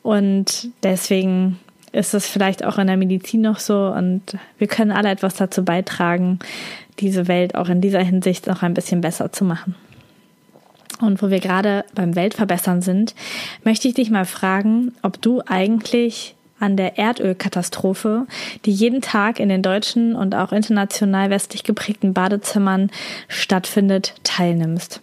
Und 0.02 0.68
deswegen 0.84 1.58
ist 1.90 2.14
es 2.14 2.28
vielleicht 2.28 2.64
auch 2.64 2.78
in 2.78 2.86
der 2.86 2.96
Medizin 2.96 3.40
noch 3.40 3.58
so 3.58 3.86
und 3.86 4.22
wir 4.58 4.68
können 4.68 4.92
alle 4.92 5.10
etwas 5.10 5.34
dazu 5.34 5.64
beitragen, 5.64 6.38
diese 7.00 7.26
Welt 7.26 7.56
auch 7.56 7.68
in 7.68 7.80
dieser 7.80 8.02
Hinsicht 8.02 8.46
noch 8.46 8.62
ein 8.62 8.74
bisschen 8.74 9.00
besser 9.00 9.32
zu 9.32 9.44
machen. 9.44 9.74
Und 11.00 11.22
wo 11.22 11.30
wir 11.30 11.40
gerade 11.40 11.84
beim 11.94 12.14
Weltverbessern 12.16 12.82
sind, 12.82 13.14
möchte 13.64 13.88
ich 13.88 13.94
dich 13.94 14.10
mal 14.10 14.24
fragen, 14.24 14.92
ob 15.02 15.20
du 15.22 15.42
eigentlich 15.46 16.34
an 16.60 16.76
der 16.76 16.98
Erdölkatastrophe, 16.98 18.26
die 18.64 18.72
jeden 18.72 19.00
Tag 19.00 19.40
in 19.40 19.48
den 19.48 19.62
deutschen 19.62 20.14
und 20.14 20.34
auch 20.34 20.52
international 20.52 21.30
westlich 21.30 21.64
geprägten 21.64 22.14
Badezimmern 22.14 22.90
stattfindet, 23.28 24.14
teilnimmst. 24.24 25.00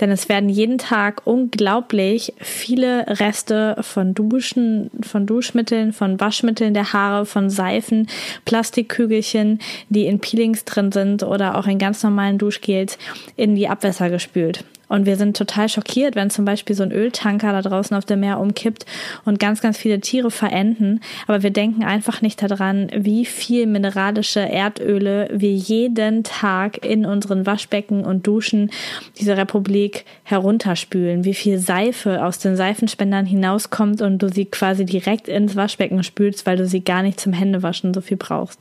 Denn 0.00 0.10
es 0.10 0.28
werden 0.28 0.48
jeden 0.48 0.78
Tag 0.78 1.22
unglaublich 1.24 2.34
viele 2.38 3.06
Reste 3.20 3.76
von 3.80 4.14
Duschen, 4.14 4.90
von 5.02 5.26
Duschmitteln, 5.26 5.92
von 5.92 6.20
Waschmitteln 6.20 6.74
der 6.74 6.92
Haare, 6.92 7.24
von 7.24 7.50
Seifen, 7.50 8.08
Plastikkügelchen, 8.44 9.60
die 9.88 10.06
in 10.06 10.20
Peelings 10.20 10.64
drin 10.64 10.92
sind 10.92 11.22
oder 11.22 11.56
auch 11.56 11.66
in 11.66 11.78
ganz 11.78 12.02
normalen 12.02 12.38
Duschgels 12.38 12.98
in 13.36 13.54
die 13.54 13.68
Abwässer 13.68 14.10
gespült. 14.10 14.64
Und 14.88 15.06
wir 15.06 15.16
sind 15.16 15.36
total 15.36 15.68
schockiert, 15.68 16.14
wenn 16.16 16.30
zum 16.30 16.44
Beispiel 16.44 16.76
so 16.76 16.82
ein 16.82 16.92
Öltanker 16.92 17.52
da 17.52 17.62
draußen 17.62 17.96
auf 17.96 18.04
dem 18.04 18.20
Meer 18.20 18.40
umkippt 18.40 18.86
und 19.24 19.38
ganz, 19.38 19.60
ganz 19.60 19.78
viele 19.78 20.00
Tiere 20.00 20.30
verenden. 20.30 21.00
Aber 21.26 21.42
wir 21.42 21.50
denken 21.50 21.84
einfach 21.84 22.22
nicht 22.22 22.42
daran, 22.42 22.88
wie 22.94 23.24
viel 23.24 23.66
mineralische 23.66 24.40
Erdöle 24.40 25.28
wir 25.32 25.52
jeden 25.52 26.24
Tag 26.24 26.84
in 26.84 27.06
unseren 27.06 27.46
Waschbecken 27.46 28.04
und 28.04 28.26
Duschen 28.26 28.70
dieser 29.18 29.36
Republik 29.36 30.04
herunterspülen. 30.24 31.24
Wie 31.24 31.34
viel 31.34 31.58
Seife 31.58 32.24
aus 32.24 32.38
den 32.38 32.56
Seifenspendern 32.56 33.26
hinauskommt 33.26 34.02
und 34.02 34.18
du 34.18 34.28
sie 34.28 34.44
quasi 34.44 34.84
direkt 34.84 35.28
ins 35.28 35.56
Waschbecken 35.56 36.02
spülst, 36.02 36.46
weil 36.46 36.56
du 36.56 36.66
sie 36.66 36.82
gar 36.82 37.02
nicht 37.02 37.20
zum 37.20 37.32
Händewaschen 37.32 37.94
so 37.94 38.00
viel 38.00 38.16
brauchst. 38.16 38.60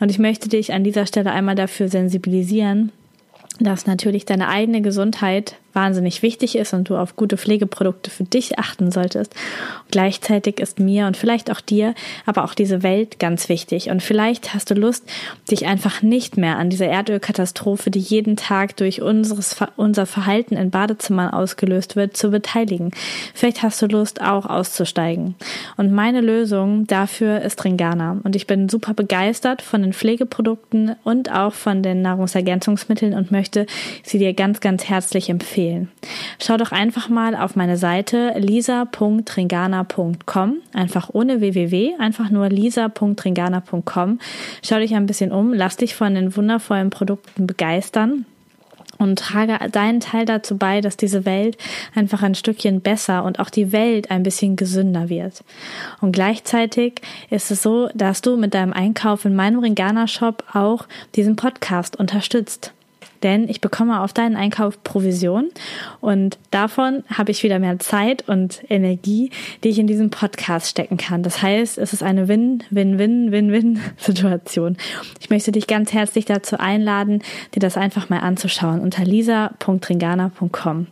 Und 0.00 0.10
ich 0.10 0.18
möchte 0.18 0.48
dich 0.48 0.72
an 0.72 0.84
dieser 0.84 1.06
Stelle 1.06 1.32
einmal 1.32 1.54
dafür 1.54 1.88
sensibilisieren, 1.88 2.92
dass 3.60 3.86
natürlich 3.86 4.24
deine 4.24 4.48
eigene 4.48 4.82
Gesundheit 4.82 5.56
wahnsinnig 5.74 6.22
wichtig 6.22 6.56
ist 6.56 6.72
und 6.72 6.88
du 6.88 6.96
auf 6.96 7.16
gute 7.16 7.36
Pflegeprodukte 7.36 8.10
für 8.10 8.24
dich 8.24 8.58
achten 8.58 8.90
solltest. 8.90 9.34
gleichzeitig 9.90 10.58
ist 10.58 10.80
mir 10.80 11.06
und 11.06 11.16
vielleicht 11.16 11.50
auch 11.50 11.60
dir, 11.60 11.94
aber 12.26 12.44
auch 12.44 12.54
diese 12.54 12.82
Welt 12.82 13.18
ganz 13.20 13.48
wichtig. 13.48 13.90
Und 13.90 14.02
vielleicht 14.02 14.54
hast 14.54 14.70
du 14.70 14.74
Lust, 14.74 15.04
dich 15.50 15.66
einfach 15.66 16.02
nicht 16.02 16.36
mehr 16.36 16.58
an 16.58 16.68
dieser 16.68 16.86
Erdölkatastrophe, 16.86 17.90
die 17.90 18.00
jeden 18.00 18.36
Tag 18.36 18.76
durch 18.76 19.02
unseres, 19.02 19.56
unser 19.76 20.06
Verhalten 20.06 20.56
in 20.56 20.70
Badezimmern 20.70 21.30
ausgelöst 21.30 21.96
wird, 21.96 22.16
zu 22.16 22.30
beteiligen. 22.30 22.90
Vielleicht 23.34 23.62
hast 23.62 23.80
du 23.82 23.86
Lust, 23.86 24.20
auch 24.20 24.46
auszusteigen. 24.46 25.36
Und 25.76 25.92
meine 25.92 26.20
Lösung 26.20 26.86
dafür 26.86 27.40
ist 27.42 27.64
Ringana. 27.64 28.20
Und 28.24 28.34
ich 28.34 28.46
bin 28.46 28.68
super 28.68 28.94
begeistert 28.94 29.62
von 29.62 29.82
den 29.82 29.92
Pflegeprodukten 29.92 30.96
und 31.04 31.32
auch 31.32 31.52
von 31.52 31.82
den 31.82 32.02
Nahrungsergänzungsmitteln 32.02 33.14
und 33.14 33.30
möchte 33.30 33.66
sie 34.02 34.18
dir 34.18 34.34
ganz, 34.34 34.60
ganz 34.60 34.84
herzlich 34.84 35.30
empfehlen 35.30 35.63
empfehlen. 35.64 35.88
Schau 36.42 36.56
doch 36.56 36.72
einfach 36.72 37.08
mal 37.08 37.36
auf 37.36 37.54
meine 37.56 37.76
Seite 37.76 38.34
lisa.ringana.com, 38.36 40.56
einfach 40.72 41.10
ohne 41.12 41.40
www, 41.40 41.94
einfach 41.98 42.30
nur 42.30 42.48
lisa.ringana.com. 42.48 44.20
Schau 44.62 44.78
dich 44.78 44.94
ein 44.94 45.06
bisschen 45.06 45.32
um, 45.32 45.52
lass 45.52 45.76
dich 45.76 45.96
von 45.96 46.14
den 46.14 46.36
wundervollen 46.36 46.90
Produkten 46.90 47.46
begeistern 47.46 48.26
und 48.98 49.18
trage 49.18 49.58
deinen 49.70 49.98
Teil 50.00 50.24
dazu 50.24 50.56
bei, 50.56 50.80
dass 50.80 50.96
diese 50.96 51.24
Welt 51.24 51.58
einfach 51.94 52.22
ein 52.22 52.36
Stückchen 52.36 52.80
besser 52.80 53.24
und 53.24 53.40
auch 53.40 53.50
die 53.50 53.72
Welt 53.72 54.08
ein 54.10 54.22
bisschen 54.22 54.54
gesünder 54.56 55.08
wird. 55.08 55.42
Und 56.00 56.12
gleichzeitig 56.12 57.00
ist 57.28 57.50
es 57.50 57.62
so, 57.62 57.88
dass 57.94 58.22
du 58.22 58.36
mit 58.36 58.54
deinem 58.54 58.72
Einkauf 58.72 59.24
in 59.24 59.34
meinem 59.34 59.58
Ringana 59.58 60.06
Shop 60.06 60.44
auch 60.52 60.86
diesen 61.16 61.34
Podcast 61.36 61.96
unterstützt 61.96 62.72
denn 63.24 63.48
ich 63.48 63.60
bekomme 63.60 64.02
auf 64.02 64.12
deinen 64.12 64.36
Einkauf 64.36 64.84
Provision 64.84 65.48
und 66.00 66.38
davon 66.50 67.02
habe 67.12 67.30
ich 67.30 67.42
wieder 67.42 67.58
mehr 67.58 67.78
Zeit 67.78 68.28
und 68.28 68.62
Energie, 68.68 69.30
die 69.64 69.70
ich 69.70 69.78
in 69.78 69.86
diesen 69.86 70.10
Podcast 70.10 70.68
stecken 70.70 70.98
kann. 70.98 71.22
Das 71.22 71.42
heißt, 71.42 71.78
es 71.78 71.92
ist 71.92 72.02
eine 72.02 72.26
Win-Win-Win-Win-Win-Situation. 72.28 74.76
Ich 75.20 75.30
möchte 75.30 75.50
dich 75.50 75.66
ganz 75.66 75.92
herzlich 75.92 76.26
dazu 76.26 76.58
einladen, 76.58 77.22
dir 77.54 77.60
das 77.60 77.76
einfach 77.76 78.10
mal 78.10 78.20
anzuschauen 78.20 78.80
unter 78.80 79.04
lisa.ringana.com. 79.04 80.86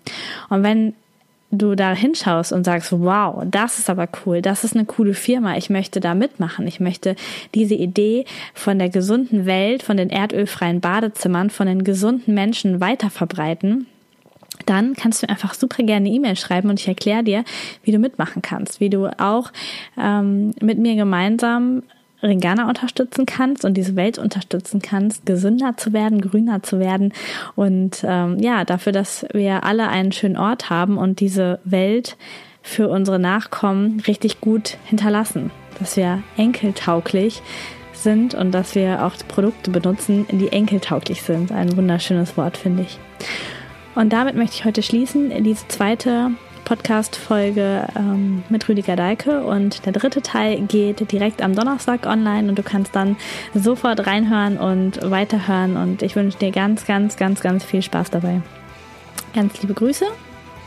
Und 0.49 0.63
wenn 0.63 0.95
du 1.53 1.75
da 1.77 1.95
hinschaust 1.95 2.53
und 2.53 2.65
sagst, 2.65 2.93
wow, 2.93 3.45
das 3.47 3.79
ist 3.79 3.91
aber 3.91 4.09
cool, 4.25 4.43
das 4.43 4.65
ist 4.65 4.75
eine 4.75 4.87
coole 4.87 5.15
Firma, 5.15 5.57
ich 5.57 5.71
möchte 5.71 6.01
da 6.01 6.15
mitmachen, 6.15 6.67
ich 6.67 6.81
möchte 6.81 7.15
diese 7.55 7.75
Idee 7.75 8.25
von 8.55 8.79
der 8.79 8.89
gesunden 8.89 9.47
Welt, 9.47 9.83
von 9.83 9.99
den 9.99 10.11
erdölfreien 10.11 10.81
Badezimmern, 10.81 11.51
von 11.51 11.67
den 11.67 11.85
gesunden 11.85 12.35
Menschen 12.35 12.81
weiter 12.81 13.11
verbreiten, 13.11 13.87
dann 14.67 14.95
kannst 14.95 15.23
du 15.23 15.29
einfach 15.29 15.55
super 15.55 15.83
gerne 15.83 16.09
E-Mail 16.09 16.37
schreiben 16.37 16.71
und 16.71 16.81
ich 16.81 16.89
erkläre 16.89 17.23
dir, 17.23 17.45
wie 17.85 17.93
du 17.93 17.99
mitmachen 17.99 18.43
kannst, 18.43 18.81
wie 18.81 18.91
du 18.91 19.07
auch 19.21 19.53
ähm, 20.01 20.53
mit 20.61 20.79
mir 20.79 20.95
gemeinsam 20.95 21.83
Ringana 22.23 22.69
unterstützen 22.69 23.27
kannst 23.27 23.65
und 23.65 23.75
diese 23.75 23.97
Welt 23.97 24.19
unterstützen 24.19 24.81
kannst, 24.81 25.27
gesünder 25.27 25.77
zu 25.77 25.93
werden, 25.93 26.21
grüner 26.21 26.63
zu 26.63 26.79
werden 26.79 27.13
und 27.55 28.05
ähm, 28.05 28.39
ja, 28.39 28.65
dafür, 28.65 28.93
dass 28.93 29.27
wir 29.33 29.65
alle 29.65 29.89
einen 29.89 30.13
schönen 30.13 30.37
Ort 30.37 30.71
haben 30.71 30.99
und 30.99 31.21
diese 31.21 31.59
Welt 31.65 32.17
für 32.63 32.89
unsere 32.89 33.19
Nachkommen 33.19 34.01
richtig 34.07 34.41
gut 34.41 34.77
hinterlassen, 34.85 35.51
dass 35.79 35.97
wir 35.97 36.23
enkeltauglich 36.37 37.43
sind 37.93 38.35
und 38.35 38.53
dass 38.53 38.75
wir 38.75 39.05
auch 39.05 39.15
Produkte 39.29 39.71
benutzen, 39.71 40.27
die 40.31 40.51
enkeltauglich 40.51 41.23
sind. 41.23 41.53
Ein 41.53 41.77
wunderschönes 41.77 42.37
Wort, 42.37 42.57
finde 42.57 42.83
ich. 42.83 42.99
Und 43.95 44.13
damit 44.13 44.35
möchte 44.37 44.57
ich 44.57 44.65
heute 44.65 44.83
schließen. 44.83 45.31
Diese 45.45 45.69
zweite 45.69 46.31
Podcast-Folge 46.65 47.87
ähm, 47.97 48.45
mit 48.49 48.69
Rüdiger 48.69 48.97
Deike 48.97 49.45
und 49.45 49.85
der 49.87 49.93
dritte 49.93 50.23
Teil 50.23 50.61
geht 50.63 51.11
direkt 51.11 51.43
am 51.43 51.55
Donnerstag 51.55 52.07
online 52.07 52.49
und 52.49 52.59
du 52.59 52.63
kannst 52.63 52.95
dann 52.95 53.17
sofort 53.55 54.07
reinhören 54.07 54.59
und 54.59 55.11
weiterhören 55.11 55.77
und 55.77 56.03
ich 56.03 56.17
wünsche 56.17 56.39
dir 56.39 56.51
ganz, 56.51 56.87
ganz, 56.87 57.17
ganz, 57.17 57.41
ganz 57.41 57.65
viel 57.65 57.83
Spaß 57.83 58.11
dabei. 58.11 58.43
Ganz 59.35 59.61
liebe 59.63 59.75
Grüße, 59.75 60.07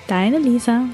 deine 0.08 0.40
Lisa. 0.40 0.86